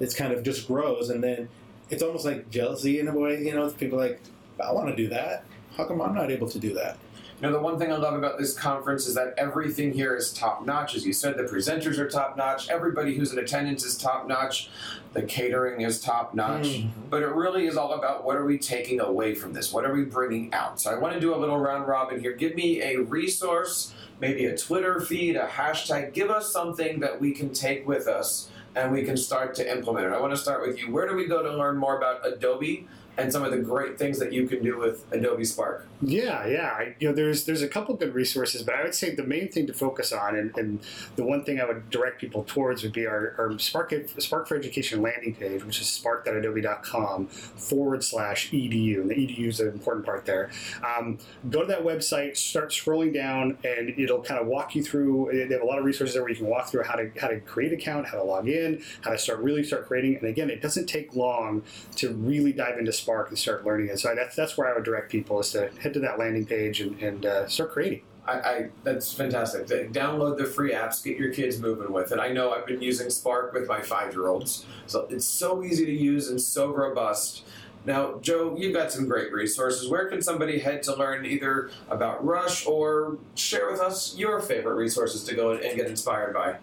it's 0.00 0.14
kind 0.14 0.32
of 0.32 0.42
just 0.42 0.66
grows, 0.66 1.10
and 1.10 1.22
then 1.22 1.48
it's 1.90 2.02
almost 2.02 2.24
like 2.24 2.50
jealousy 2.50 2.98
in 3.00 3.08
a 3.08 3.16
way. 3.16 3.42
You 3.42 3.54
know, 3.54 3.70
people 3.70 3.98
like, 3.98 4.20
I 4.64 4.72
want 4.72 4.88
to 4.88 4.96
do 4.96 5.08
that. 5.08 5.44
How 5.76 5.84
come 5.84 6.00
I'm 6.00 6.14
not 6.14 6.30
able 6.30 6.48
to 6.48 6.58
do 6.58 6.74
that? 6.74 6.96
You 7.40 7.48
know, 7.48 7.52
the 7.52 7.60
one 7.60 7.78
thing 7.78 7.92
I 7.92 7.96
love 7.96 8.14
about 8.14 8.38
this 8.38 8.54
conference 8.54 9.06
is 9.06 9.14
that 9.16 9.34
everything 9.36 9.92
here 9.92 10.16
is 10.16 10.32
top 10.32 10.64
notch. 10.64 10.94
As 10.94 11.04
you 11.04 11.12
said, 11.12 11.36
the 11.36 11.42
presenters 11.42 11.98
are 11.98 12.08
top 12.08 12.36
notch. 12.36 12.70
Everybody 12.70 13.16
who's 13.16 13.32
in 13.32 13.38
attendance 13.40 13.84
is 13.84 13.98
top 13.98 14.28
notch. 14.28 14.70
The 15.14 15.22
catering 15.22 15.80
is 15.80 16.00
top 16.00 16.32
notch. 16.34 16.66
Mhm. 16.66 16.90
But 17.10 17.22
it 17.22 17.28
really 17.28 17.66
is 17.66 17.76
all 17.76 17.92
about 17.94 18.24
what 18.24 18.36
are 18.36 18.44
we 18.44 18.56
taking 18.56 19.00
away 19.00 19.34
from 19.34 19.52
this? 19.52 19.72
What 19.72 19.84
are 19.84 19.92
we 19.92 20.04
bringing 20.04 20.54
out? 20.54 20.80
So 20.80 20.90
I 20.92 20.98
want 20.98 21.14
to 21.14 21.20
do 21.20 21.34
a 21.34 21.36
little 21.36 21.58
round 21.58 21.88
robin 21.88 22.20
here. 22.20 22.32
Give 22.32 22.54
me 22.54 22.80
a 22.80 22.98
resource, 23.00 23.92
maybe 24.20 24.46
a 24.46 24.56
Twitter 24.56 25.00
feed, 25.00 25.36
a 25.36 25.46
hashtag. 25.46 26.12
Give 26.12 26.30
us 26.30 26.52
something 26.52 27.00
that 27.00 27.20
we 27.20 27.32
can 27.32 27.52
take 27.52 27.86
with 27.86 28.06
us 28.06 28.48
and 28.76 28.92
we 28.92 29.04
can 29.04 29.16
start 29.16 29.54
to 29.56 29.70
implement 29.70 30.06
it. 30.06 30.12
I 30.12 30.20
want 30.20 30.32
to 30.32 30.36
start 30.36 30.66
with 30.66 30.80
you. 30.80 30.92
Where 30.92 31.08
do 31.08 31.14
we 31.14 31.26
go 31.26 31.42
to 31.42 31.56
learn 31.56 31.76
more 31.76 31.96
about 31.96 32.26
Adobe 32.26 32.86
and 33.16 33.32
some 33.32 33.44
of 33.44 33.50
the 33.50 33.58
great 33.58 33.98
things 33.98 34.18
that 34.18 34.32
you 34.32 34.46
can 34.46 34.62
do 34.62 34.78
with 34.78 35.04
Adobe 35.12 35.44
Spark? 35.44 35.86
Yeah, 36.02 36.46
yeah. 36.46 36.74
I, 36.76 36.96
you 36.98 37.08
know, 37.08 37.14
there's 37.14 37.44
there's 37.44 37.62
a 37.62 37.68
couple 37.68 37.94
good 37.94 38.14
resources, 38.14 38.62
but 38.62 38.74
I 38.74 38.82
would 38.82 38.94
say 38.94 39.14
the 39.14 39.24
main 39.24 39.50
thing 39.50 39.66
to 39.68 39.72
focus 39.72 40.12
on, 40.12 40.36
and, 40.36 40.56
and 40.56 40.80
the 41.16 41.24
one 41.24 41.44
thing 41.44 41.60
I 41.60 41.64
would 41.64 41.88
direct 41.90 42.20
people 42.20 42.44
towards 42.44 42.82
would 42.82 42.92
be 42.92 43.06
our, 43.06 43.34
our 43.38 43.58
Spark 43.58 43.94
Spark 44.18 44.48
for 44.48 44.56
Education 44.56 45.00
landing 45.00 45.34
page, 45.34 45.64
which 45.64 45.80
is 45.80 45.88
spark.adobe.com 45.88 47.28
forward 47.28 48.04
slash 48.04 48.50
edu, 48.50 49.00
and 49.00 49.10
the 49.10 49.14
edu 49.14 49.46
is 49.46 49.60
an 49.60 49.68
important 49.68 50.04
part 50.04 50.26
there. 50.26 50.50
Um, 50.84 51.18
go 51.48 51.60
to 51.60 51.66
that 51.66 51.84
website, 51.84 52.36
start 52.36 52.70
scrolling 52.70 53.14
down, 53.14 53.56
and 53.64 53.90
it'll 53.98 54.22
kind 54.22 54.40
of 54.40 54.46
walk 54.46 54.74
you 54.74 54.82
through. 54.82 55.30
They 55.32 55.54
have 55.54 55.62
a 55.62 55.66
lot 55.66 55.78
of 55.78 55.84
resources 55.84 56.14
there 56.14 56.22
where 56.22 56.30
you 56.30 56.36
can 56.36 56.46
walk 56.46 56.68
through 56.68 56.82
how 56.82 56.96
to 56.96 57.10
how 57.20 57.28
to 57.28 57.40
create 57.40 57.72
an 57.72 57.78
account, 57.78 58.08
how 58.08 58.18
to 58.18 58.24
log 58.24 58.48
in, 58.48 58.82
how 59.02 59.10
to 59.10 59.18
start 59.18 59.38
really 59.38 59.62
start 59.62 59.86
creating. 59.86 60.16
And 60.16 60.28
again, 60.28 60.50
it 60.50 60.60
doesn't 60.60 60.86
take 60.86 61.14
long 61.14 61.62
to 61.96 62.12
really 62.12 62.52
dive 62.52 62.78
into 62.78 62.92
Spark 62.92 63.03
and 63.08 63.38
start 63.38 63.64
learning 63.64 63.88
it. 63.88 63.98
So 63.98 64.14
that's 64.14 64.36
that's 64.36 64.56
where 64.56 64.70
I 64.70 64.74
would 64.74 64.84
direct 64.84 65.10
people 65.10 65.40
is 65.40 65.50
to 65.52 65.70
head 65.80 65.94
to 65.94 66.00
that 66.00 66.18
landing 66.18 66.46
page 66.46 66.80
and, 66.80 67.00
and 67.00 67.26
uh, 67.26 67.48
start 67.48 67.72
creating. 67.72 68.02
I, 68.26 68.32
I 68.32 68.68
that's 68.82 69.12
fantastic. 69.12 69.66
Th- 69.66 69.90
Download 69.90 70.38
the 70.38 70.44
free 70.44 70.72
apps, 70.72 71.04
get 71.04 71.18
your 71.18 71.32
kids 71.32 71.58
moving 71.58 71.92
with 71.92 72.12
it. 72.12 72.18
I 72.18 72.28
know 72.32 72.52
I've 72.52 72.66
been 72.66 72.82
using 72.82 73.10
Spark 73.10 73.52
with 73.52 73.68
my 73.68 73.80
five 73.82 74.12
year 74.14 74.28
olds, 74.28 74.64
so 74.86 75.06
it's 75.10 75.26
so 75.26 75.62
easy 75.62 75.84
to 75.86 75.92
use 75.92 76.28
and 76.28 76.40
so 76.40 76.72
robust. 76.72 77.44
Now, 77.86 78.18
Joe, 78.22 78.56
you've 78.56 78.72
got 78.72 78.90
some 78.90 79.06
great 79.06 79.30
resources. 79.30 79.88
Where 79.88 80.08
can 80.08 80.22
somebody 80.22 80.58
head 80.58 80.82
to 80.84 80.96
learn 80.96 81.26
either 81.26 81.70
about 81.90 82.24
Rush 82.24 82.66
or 82.66 83.18
share 83.34 83.70
with 83.70 83.80
us 83.80 84.16
your 84.16 84.40
favorite 84.40 84.76
resources 84.76 85.22
to 85.24 85.34
go 85.34 85.52
and 85.52 85.76
get 85.76 85.86
inspired 85.86 86.32
by? 86.32 86.56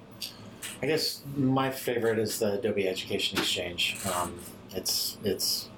I 0.81 0.87
guess 0.87 1.21
my 1.37 1.69
favorite 1.69 2.17
is 2.17 2.39
the 2.39 2.53
Adobe 2.53 2.87
Education 2.87 3.37
Exchange. 3.37 3.97
Um, 4.15 4.39
it's 4.73 5.17
it's 5.23 5.69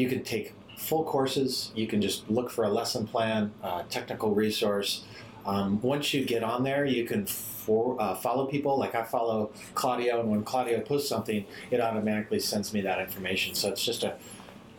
you 0.00 0.08
can 0.08 0.22
take 0.22 0.54
full 0.76 1.04
courses. 1.04 1.72
You 1.74 1.86
can 1.86 2.00
just 2.00 2.28
look 2.30 2.50
for 2.50 2.64
a 2.64 2.70
lesson 2.70 3.06
plan, 3.06 3.52
uh, 3.62 3.82
technical 3.90 4.34
resource. 4.34 5.04
Um, 5.44 5.80
once 5.82 6.14
you 6.14 6.24
get 6.24 6.42
on 6.42 6.64
there, 6.64 6.84
you 6.84 7.04
can 7.04 7.26
for, 7.26 8.00
uh, 8.00 8.14
follow 8.14 8.46
people. 8.46 8.78
Like 8.78 8.94
I 8.94 9.02
follow 9.02 9.50
Claudio, 9.74 10.20
and 10.20 10.30
when 10.30 10.42
Claudio 10.42 10.80
posts 10.80 11.08
something, 11.08 11.44
it 11.70 11.80
automatically 11.80 12.40
sends 12.40 12.72
me 12.72 12.80
that 12.82 12.98
information. 12.98 13.54
So 13.54 13.68
it's 13.68 13.84
just 13.84 14.02
a 14.02 14.16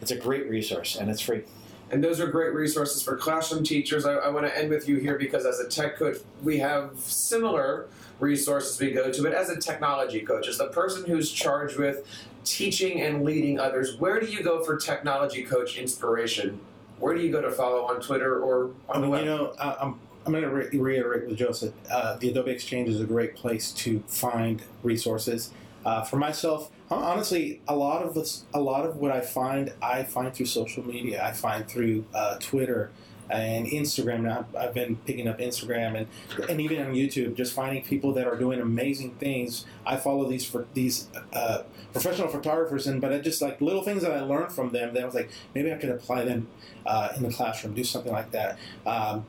it's 0.01 0.09
a 0.09 0.15
great 0.15 0.49
resource 0.49 0.95
and 0.95 1.11
it's 1.11 1.21
free. 1.21 1.43
And 1.91 2.03
those 2.03 2.19
are 2.19 2.25
great 2.25 2.53
resources 2.53 3.03
for 3.03 3.15
classroom 3.17 3.63
teachers. 3.63 4.03
I, 4.05 4.13
I 4.13 4.29
want 4.29 4.47
to 4.47 4.57
end 4.57 4.71
with 4.71 4.89
you 4.89 4.95
here 4.95 5.17
because 5.17 5.45
as 5.45 5.59
a 5.59 5.67
tech 5.67 5.97
coach, 5.97 6.17
we 6.41 6.57
have 6.57 6.97
similar 6.99 7.87
resources 8.19 8.79
we 8.79 8.91
go 8.91 9.11
to, 9.11 9.21
but 9.21 9.33
as 9.33 9.49
a 9.49 9.59
technology 9.59 10.21
coach, 10.21 10.47
as 10.47 10.57
the 10.57 10.67
person 10.67 11.05
who's 11.05 11.31
charged 11.31 11.77
with 11.77 12.07
teaching 12.43 13.01
and 13.01 13.23
leading 13.23 13.59
others, 13.59 13.97
where 13.97 14.19
do 14.19 14.27
you 14.27 14.43
go 14.43 14.63
for 14.63 14.77
technology 14.77 15.43
coach 15.43 15.77
inspiration? 15.77 16.59
Where 16.99 17.15
do 17.15 17.21
you 17.21 17.31
go 17.31 17.41
to 17.41 17.51
follow 17.51 17.85
on 17.85 18.01
Twitter 18.01 18.41
or 18.41 18.71
I 18.89 18.95
on 18.95 19.01
the 19.01 19.07
mean, 19.07 19.11
web? 19.11 19.21
you 19.21 19.25
know, 19.27 19.53
I, 19.59 19.75
I'm 19.81 19.99
I'm 20.25 20.33
going 20.33 20.43
to 20.43 20.49
re- 20.51 20.69
reiterate 20.77 21.27
what 21.27 21.35
Joe 21.35 21.51
said. 21.51 21.73
Uh, 21.89 22.15
the 22.17 22.29
Adobe 22.29 22.51
Exchange 22.51 22.89
is 22.89 23.01
a 23.01 23.05
great 23.05 23.35
place 23.35 23.71
to 23.71 24.03
find 24.07 24.61
resources. 24.83 25.51
Uh, 25.83 26.03
for 26.03 26.17
myself, 26.17 26.69
honestly, 26.91 27.59
a 27.67 27.75
lot 27.75 28.03
of 28.03 28.13
this, 28.13 28.43
a 28.53 28.59
lot 28.59 28.85
of 28.85 28.97
what 28.97 29.11
I 29.11 29.21
find, 29.21 29.73
I 29.81 30.03
find 30.03 30.31
through 30.31 30.45
social 30.45 30.85
media. 30.85 31.25
I 31.25 31.31
find 31.31 31.67
through 31.67 32.05
uh, 32.13 32.37
Twitter 32.39 32.91
and 33.29 33.67
Instagram. 33.67 34.21
Now 34.21 34.45
I've 34.57 34.73
been 34.73 34.95
picking 34.97 35.27
up 35.27 35.39
Instagram 35.39 35.95
and 35.97 36.07
and 36.49 36.61
even 36.61 36.85
on 36.85 36.93
YouTube, 36.93 37.35
just 37.35 37.53
finding 37.53 37.83
people 37.83 38.13
that 38.13 38.27
are 38.27 38.35
doing 38.35 38.59
amazing 38.59 39.15
things. 39.15 39.65
I 39.85 39.97
follow 39.97 40.29
these 40.29 40.45
for 40.45 40.65
these 40.73 41.07
uh, 41.33 41.63
professional 41.93 42.27
photographers, 42.27 42.87
and 42.87 43.01
but 43.01 43.13
I 43.13 43.19
just 43.19 43.41
like 43.41 43.61
little 43.61 43.83
things 43.83 44.01
that 44.03 44.11
I 44.11 44.21
learned 44.21 44.51
from 44.51 44.71
them. 44.71 44.93
That 44.93 45.03
I 45.03 45.05
was 45.05 45.15
like, 45.15 45.29
maybe 45.53 45.71
I 45.71 45.75
could 45.75 45.89
apply 45.89 46.25
them 46.25 46.47
uh, 46.85 47.09
in 47.15 47.23
the 47.23 47.31
classroom, 47.31 47.73
do 47.73 47.83
something 47.83 48.11
like 48.11 48.31
that. 48.31 48.57
Um, 48.85 49.25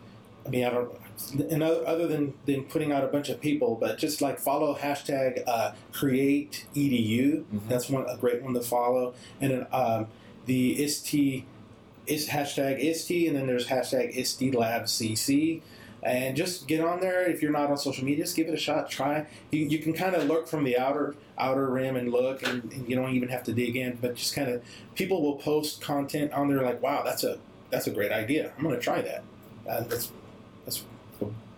I 0.47 0.49
mean, 0.49 0.65
I 0.65 0.71
don't. 0.71 0.91
And 1.51 1.63
other, 1.63 1.87
other 1.87 2.09
than, 2.09 2.35
than 2.47 2.65
putting 2.65 2.91
out 2.91 3.05
a 3.05 3.07
bunch 3.07 3.29
of 3.29 3.41
people, 3.41 3.77
but 3.79 3.99
just 3.99 4.21
like 4.21 4.41
follow 4.41 4.75
hashtag 4.75 5.43
uh, 5.47 5.73
create 5.93 6.67
edu. 6.75 7.45
Mhm. 7.45 7.69
That's 7.69 7.89
one 7.89 8.07
a 8.09 8.17
great 8.17 8.43
one 8.43 8.55
to 8.55 8.61
follow. 8.61 9.15
And 9.41 9.53
then 9.53 9.67
um, 9.73 10.09
the 10.47 10.83
ISTE 10.83 11.45
is 12.07 12.29
hashtag 12.29 12.79
ISTE, 12.79 13.29
and 13.29 13.37
then 13.37 13.47
there's 13.47 13.69
hashtag 13.69 14.17
ISTE 14.17 14.55
Lab 14.55 14.85
CC. 14.85 15.63
And 16.03 16.37
just 16.37 16.67
get 16.67 16.81
on 16.81 17.01
there. 17.01 17.23
If 17.23 17.43
you're 17.43 17.53
not 17.53 17.71
on 17.71 17.79
social 17.79 18.05
media, 18.05 18.25
just 18.25 18.35
give 18.35 18.49
it 18.49 18.55
a 18.55 18.59
shot. 18.59 18.91
Try. 18.91 19.27
You, 19.53 19.67
you 19.67 19.79
can 19.79 19.93
kind 19.93 20.17
of 20.17 20.27
look 20.27 20.49
from 20.49 20.65
the 20.65 20.77
outer 20.77 21.15
outer 21.39 21.69
rim 21.71 21.95
and 21.95 22.11
look, 22.11 22.43
and, 22.43 22.73
and 22.73 22.89
you 22.89 22.97
don't 22.97 23.15
even 23.15 23.29
have 23.29 23.45
to 23.45 23.53
dig 23.53 23.77
in. 23.77 23.99
But 24.01 24.17
just 24.17 24.35
kind 24.35 24.51
of 24.51 24.65
people 24.97 25.23
will 25.23 25.37
post 25.37 25.81
content 25.81 26.33
on 26.33 26.49
there 26.49 26.63
like, 26.63 26.83
wow, 26.83 27.03
that's 27.05 27.23
a 27.23 27.39
that's 27.71 27.87
a 27.87 27.93
great 27.93 28.11
idea. 28.11 28.53
I'm 28.57 28.65
going 28.65 28.75
to 28.75 28.81
try 28.81 29.01
that. 29.01 29.23
Uh, 29.69 29.83
that's 29.83 30.11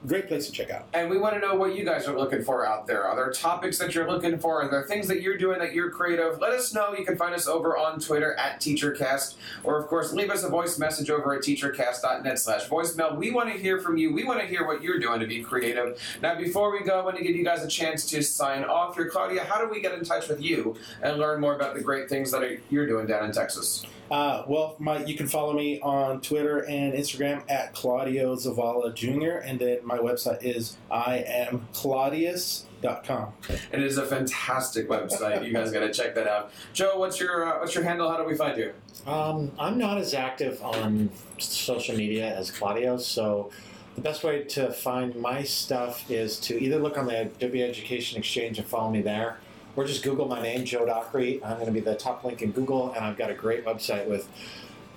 great 0.06 0.28
place 0.28 0.46
to 0.46 0.52
check 0.52 0.70
out. 0.70 0.86
And 0.92 1.08
we 1.08 1.18
want 1.18 1.34
to 1.34 1.40
know 1.40 1.54
what 1.54 1.76
you 1.76 1.84
guys 1.84 2.06
are 2.06 2.16
looking 2.16 2.42
for 2.42 2.66
out 2.66 2.86
there. 2.86 3.04
Are 3.04 3.16
there 3.16 3.30
topics 3.32 3.78
that 3.78 3.94
you're 3.94 4.08
looking 4.08 4.38
for? 4.38 4.62
Are 4.62 4.70
there 4.70 4.82
things 4.82 5.08
that 5.08 5.22
you're 5.22 5.38
doing 5.38 5.58
that 5.58 5.72
you're 5.74 5.90
creative? 5.90 6.38
Let 6.40 6.52
us 6.52 6.74
know. 6.74 6.94
You 6.94 7.04
can 7.04 7.16
find 7.16 7.34
us 7.34 7.46
over 7.46 7.76
on 7.76 8.00
Twitter 8.00 8.34
at 8.34 8.60
TeacherCast. 8.60 9.34
Or, 9.62 9.78
of 9.78 9.86
course, 9.88 10.12
leave 10.12 10.30
us 10.30 10.42
a 10.42 10.48
voice 10.48 10.78
message 10.78 11.10
over 11.10 11.34
at 11.34 11.42
teachercast.net 11.42 12.38
slash 12.38 12.68
voicemail. 12.68 13.16
We 13.16 13.30
want 13.30 13.52
to 13.52 13.58
hear 13.58 13.80
from 13.80 13.96
you. 13.96 14.12
We 14.12 14.24
want 14.24 14.40
to 14.40 14.46
hear 14.46 14.66
what 14.66 14.82
you're 14.82 14.98
doing 14.98 15.20
to 15.20 15.26
be 15.26 15.42
creative. 15.42 16.00
Now, 16.22 16.36
before 16.36 16.72
we 16.72 16.84
go, 16.84 17.00
I 17.00 17.04
want 17.04 17.16
to 17.16 17.22
give 17.24 17.36
you 17.36 17.44
guys 17.44 17.64
a 17.64 17.68
chance 17.68 18.04
to 18.10 18.22
sign 18.22 18.64
off 18.64 18.96
here. 18.96 19.08
Claudia, 19.08 19.44
how 19.44 19.60
do 19.60 19.68
we 19.68 19.80
get 19.80 19.94
in 19.94 20.04
touch 20.04 20.28
with 20.28 20.42
you 20.42 20.76
and 21.02 21.18
learn 21.18 21.40
more 21.40 21.54
about 21.54 21.74
the 21.74 21.80
great 21.80 22.08
things 22.08 22.30
that 22.32 22.42
are, 22.42 22.60
you're 22.70 22.86
doing 22.86 23.06
down 23.06 23.24
in 23.24 23.32
Texas? 23.32 23.84
Uh, 24.10 24.42
well, 24.46 24.76
my 24.78 25.04
you 25.04 25.16
can 25.16 25.26
follow 25.26 25.52
me 25.54 25.80
on 25.80 26.20
Twitter 26.20 26.58
and 26.58 26.92
Instagram 26.92 27.42
at 27.50 27.72
Claudio 27.72 28.36
Zavala 28.36 28.94
Jr. 28.94 29.38
And 29.46 29.58
then 29.58 29.78
my 29.84 29.98
website 29.98 30.42
is 30.42 30.76
I 30.90 31.24
am 31.26 31.66
Claudius.com. 31.72 33.32
And 33.72 33.82
it 33.82 33.86
is 33.86 33.98
a 33.98 34.06
fantastic 34.06 34.88
website. 34.88 35.46
You 35.46 35.52
guys 35.52 35.72
got 35.72 35.80
to 35.80 35.92
check 35.92 36.14
that 36.14 36.26
out. 36.26 36.52
Joe, 36.72 36.98
what's 36.98 37.18
your 37.18 37.46
uh, 37.46 37.60
what's 37.60 37.74
your 37.74 37.84
handle? 37.84 38.10
How 38.10 38.18
do 38.18 38.24
we 38.24 38.36
find 38.36 38.56
you? 38.58 38.72
Um, 39.06 39.50
I'm 39.58 39.78
not 39.78 39.98
as 39.98 40.14
active 40.14 40.62
on 40.62 41.10
social 41.38 41.96
media 41.96 42.34
as 42.36 42.50
Claudio, 42.50 42.96
so 42.96 43.50
the 43.94 44.00
best 44.00 44.24
way 44.24 44.42
to 44.44 44.72
find 44.72 45.14
my 45.16 45.42
stuff 45.42 46.10
is 46.10 46.38
to 46.40 46.60
either 46.60 46.78
look 46.78 46.98
on 46.98 47.06
the 47.06 47.22
Adobe 47.22 47.62
Education 47.62 48.18
Exchange 48.18 48.58
and 48.58 48.66
follow 48.66 48.90
me 48.90 49.02
there, 49.02 49.38
or 49.76 49.84
just 49.84 50.02
Google 50.02 50.26
my 50.26 50.40
name, 50.42 50.64
Joe 50.64 50.86
Dockery. 50.86 51.42
I'm 51.44 51.54
going 51.54 51.66
to 51.66 51.72
be 51.72 51.80
the 51.80 51.94
top 51.96 52.24
link 52.24 52.42
in 52.42 52.52
Google, 52.52 52.92
and 52.92 53.04
I've 53.04 53.16
got 53.16 53.30
a 53.30 53.34
great 53.34 53.64
website 53.64 54.08
with 54.08 54.28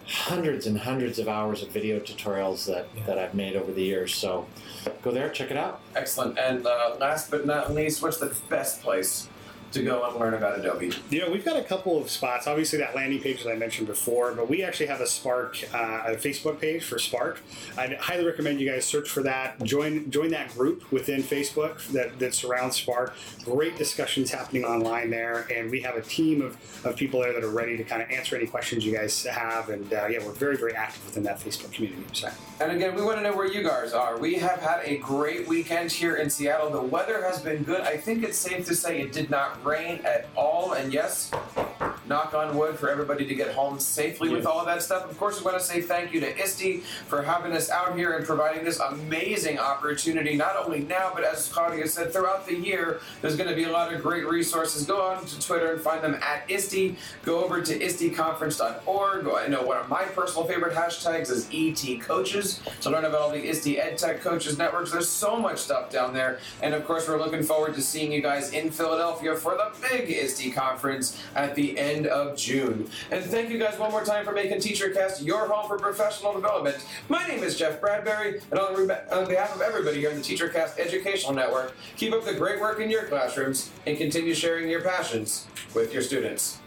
hundreds 0.06 0.66
and 0.68 0.78
hundreds 0.80 1.20
of 1.20 1.28
hours 1.28 1.62
of 1.64 1.70
video 1.70 2.00
tutorials 2.00 2.66
that, 2.68 2.88
Yeah. 2.96 3.06
that 3.08 3.20
I've 3.20 3.34
made 3.34 3.56
over 3.56 3.72
the 3.72 3.84
years. 3.84 4.16
So 4.16 4.46
go 5.02 5.12
there, 5.12 5.30
check 5.30 5.52
it 5.52 5.58
out. 5.58 5.82
Excellent. 5.96 6.38
And 6.38 6.66
uh, 6.66 6.96
last 7.00 7.30
but 7.30 7.46
not 7.46 7.74
least, 7.74 8.02
what's 8.02 8.18
the 8.18 8.34
best 8.50 8.82
place 8.82 9.28
to 9.72 9.84
go 9.84 10.04
and 10.04 10.20
learn 10.20 10.34
about 10.34 10.60
Adobe? 10.60 10.92
You 11.10 11.22
know, 11.22 11.32
we've 11.32 11.46
got 11.46 11.58
a 11.58 11.64
couple 11.64 12.00
of 12.02 12.10
spots. 12.10 12.48
Obviously, 12.48 12.80
that 12.80 12.96
landing 12.96 13.22
page 13.22 13.44
that 13.44 13.52
I 13.52 13.56
mentioned 13.56 13.88
before, 13.88 14.34
but 14.34 14.50
we 14.50 14.64
actually 14.64 14.88
have 14.88 15.02
a 15.02 15.08
Spark, 15.08 15.58
uh, 15.74 16.04
a 16.06 16.16
Facebook 16.16 16.60
page 16.60 16.84
for 16.84 17.00
Spark. 17.00 17.42
I 17.78 17.88
highly 18.00 18.26
recommend 18.26 18.60
you 18.60 18.70
guys 18.70 18.86
search 18.86 19.10
for 19.10 19.24
that. 19.24 19.62
Join 19.64 20.10
join 20.12 20.32
that 20.32 20.54
group 20.54 20.92
within 20.92 21.22
Facebook 21.22 21.86
that, 21.90 22.20
that 22.20 22.34
surrounds 22.34 22.76
Spark. 22.76 23.14
Great 23.44 23.78
discussions 23.78 24.32
happening 24.32 24.64
online 24.64 25.10
there, 25.10 25.48
and 25.54 25.70
we 25.72 25.82
have 25.82 25.96
a 25.96 26.02
team 26.02 26.42
of, 26.42 26.58
of 26.86 26.96
people 26.96 27.22
there 27.22 27.34
that 27.34 27.44
are 27.44 27.50
ready 27.50 27.78
to 27.78 27.84
kind 27.84 28.02
of 28.02 28.10
answer 28.10 28.36
any 28.36 28.48
questions 28.48 28.86
you 28.86 28.96
guys 28.96 29.24
have. 29.24 29.70
And 29.70 29.92
uh, 29.94 30.08
yeah, 30.08 30.20
we're 30.26 30.32
very 30.32 30.58
very 30.58 30.74
active 30.74 31.06
within 31.06 31.24
that 31.24 31.40
Facebook 31.40 31.72
community. 31.72 32.04
So. 32.14 32.30
And 32.60 32.72
again, 32.72 32.96
we 32.96 33.04
want 33.04 33.18
to 33.18 33.24
know 33.24 33.36
where 33.36 33.48
you 33.48 33.64
guys 33.64 33.94
are. 33.94 34.18
We 34.18 34.36
have 34.36 34.60
had 34.60 34.82
a 34.84 34.98
great 34.98 35.48
weekend 35.48 35.92
here 35.92 36.16
in 36.16 36.30
Seattle. 36.30 36.70
The 36.70 36.82
weather 36.82 37.22
has 37.24 37.42
been 37.42 37.64
good. 37.64 37.82
I 37.82 37.98
think 37.98 38.24
it's 38.24 38.38
safe 38.38 38.66
to 38.66 38.76
say 38.76 39.02
it 39.02 39.12
did 39.12 39.30
not 39.30 39.57
rain 39.64 40.02
at 40.06 40.28
all. 40.36 40.74
And 40.74 40.94
yes, 40.94 41.32
knock 42.08 42.34
on 42.34 42.56
wood, 42.56 42.78
for 42.78 42.90
everybody 42.90 43.26
to 43.26 43.36
get 43.36 43.54
home 43.54 43.80
safely 43.80 44.30
with 44.30 44.46
all 44.46 44.60
of 44.60 44.66
that 44.66 44.82
stuff. 44.82 45.10
Of 45.10 45.18
course, 45.18 45.40
we 45.40 45.46
want 45.46 45.58
to 45.58 45.64
say 45.64 45.82
thank 45.82 46.14
you 46.14 46.20
to 46.20 46.38
ISTE 46.42 46.84
for 47.08 47.22
having 47.22 47.54
us 47.54 47.70
out 47.70 47.98
here 47.98 48.18
and 48.18 48.26
providing 48.26 48.64
this 48.64 48.80
amazing 48.80 49.60
opportunity, 49.60 50.36
not 50.36 50.56
only 50.56 50.82
now, 50.82 51.12
but 51.14 51.24
as 51.24 51.48
Claudia 51.50 51.88
said, 51.88 52.12
throughout 52.12 52.46
the 52.46 52.56
year. 52.56 53.02
There's 53.22 53.36
going 53.36 53.50
to 53.50 53.56
be 53.56 53.64
a 53.64 53.72
lot 53.72 53.94
of 53.94 54.02
great 54.02 54.28
resources. 54.28 54.86
Go 54.86 55.02
on 55.02 55.26
to 55.26 55.40
Twitter 55.40 55.74
and 55.74 55.82
find 55.82 56.04
them 56.04 56.16
at 56.16 56.50
ISTE. 56.50 56.96
Go 57.24 57.44
over 57.44 57.62
to 57.62 57.80
ISTEconference.org. 57.80 59.28
I 59.28 59.48
know 59.48 59.64
one 59.64 59.78
of 59.78 59.90
my 59.90 60.04
personal 60.04 60.48
favorite 60.48 60.76
hashtags 60.76 61.30
is 61.30 61.48
ET 61.54 62.02
Coaches 62.02 62.62
to 62.82 62.90
learn 62.90 63.06
about 63.06 63.22
all 63.22 63.32
the 63.32 63.50
ISTE 63.50 63.78
EdTech 63.78 64.22
Coaches 64.22 64.58
networks. 64.58 64.92
There's 64.92 65.10
so 65.10 65.38
much 65.38 65.60
stuff 65.60 65.90
down 65.90 66.14
there. 66.14 66.40
And 66.62 66.74
of 66.74 66.86
course, 66.86 67.08
we're 67.08 67.18
looking 67.18 67.44
forward 67.44 67.76
to 67.76 67.82
seeing 67.82 68.12
you 68.12 68.22
guys 68.22 68.52
in 68.54 68.72
Philadelphia 68.72 69.36
for 69.36 69.56
the 69.56 69.72
big 69.90 70.10
ISTE 70.10 70.54
conference 70.54 71.22
at 71.36 71.56
the 71.56 71.78
end 71.78 71.97
of 72.06 72.38
June. 72.38 72.88
And 73.10 73.24
thank 73.24 73.50
you 73.50 73.58
guys 73.58 73.80
one 73.80 73.92
more 73.92 74.04
time 74.04 74.26
for 74.26 74.34
making 74.34 74.58
TeacherCast 74.58 75.26
your 75.26 75.48
home 75.48 75.68
for 75.68 75.80
professional 75.80 76.34
development. 76.34 76.78
My 77.10 77.26
name 77.28 77.44
is 77.44 77.58
Jeff 77.58 77.82
Bradbury, 77.82 78.42
and 78.52 78.60
on, 78.60 78.92
on 79.12 79.28
behalf 79.28 79.56
of 79.56 79.62
everybody 79.62 80.00
here 80.00 80.12
in 80.12 80.18
the 80.18 80.22
TeacherCast 80.22 80.78
Educational 80.78 81.34
Network, 81.34 81.76
keep 81.96 82.14
up 82.14 82.26
the 82.26 82.34
great 82.34 82.62
work 82.62 82.80
in 82.80 82.92
your 82.92 83.06
classrooms 83.06 83.72
and 83.86 83.98
continue 83.98 84.34
sharing 84.34 84.70
your 84.70 84.82
passions 84.82 85.48
with 85.74 85.94
your 85.94 86.04
students. 86.04 86.60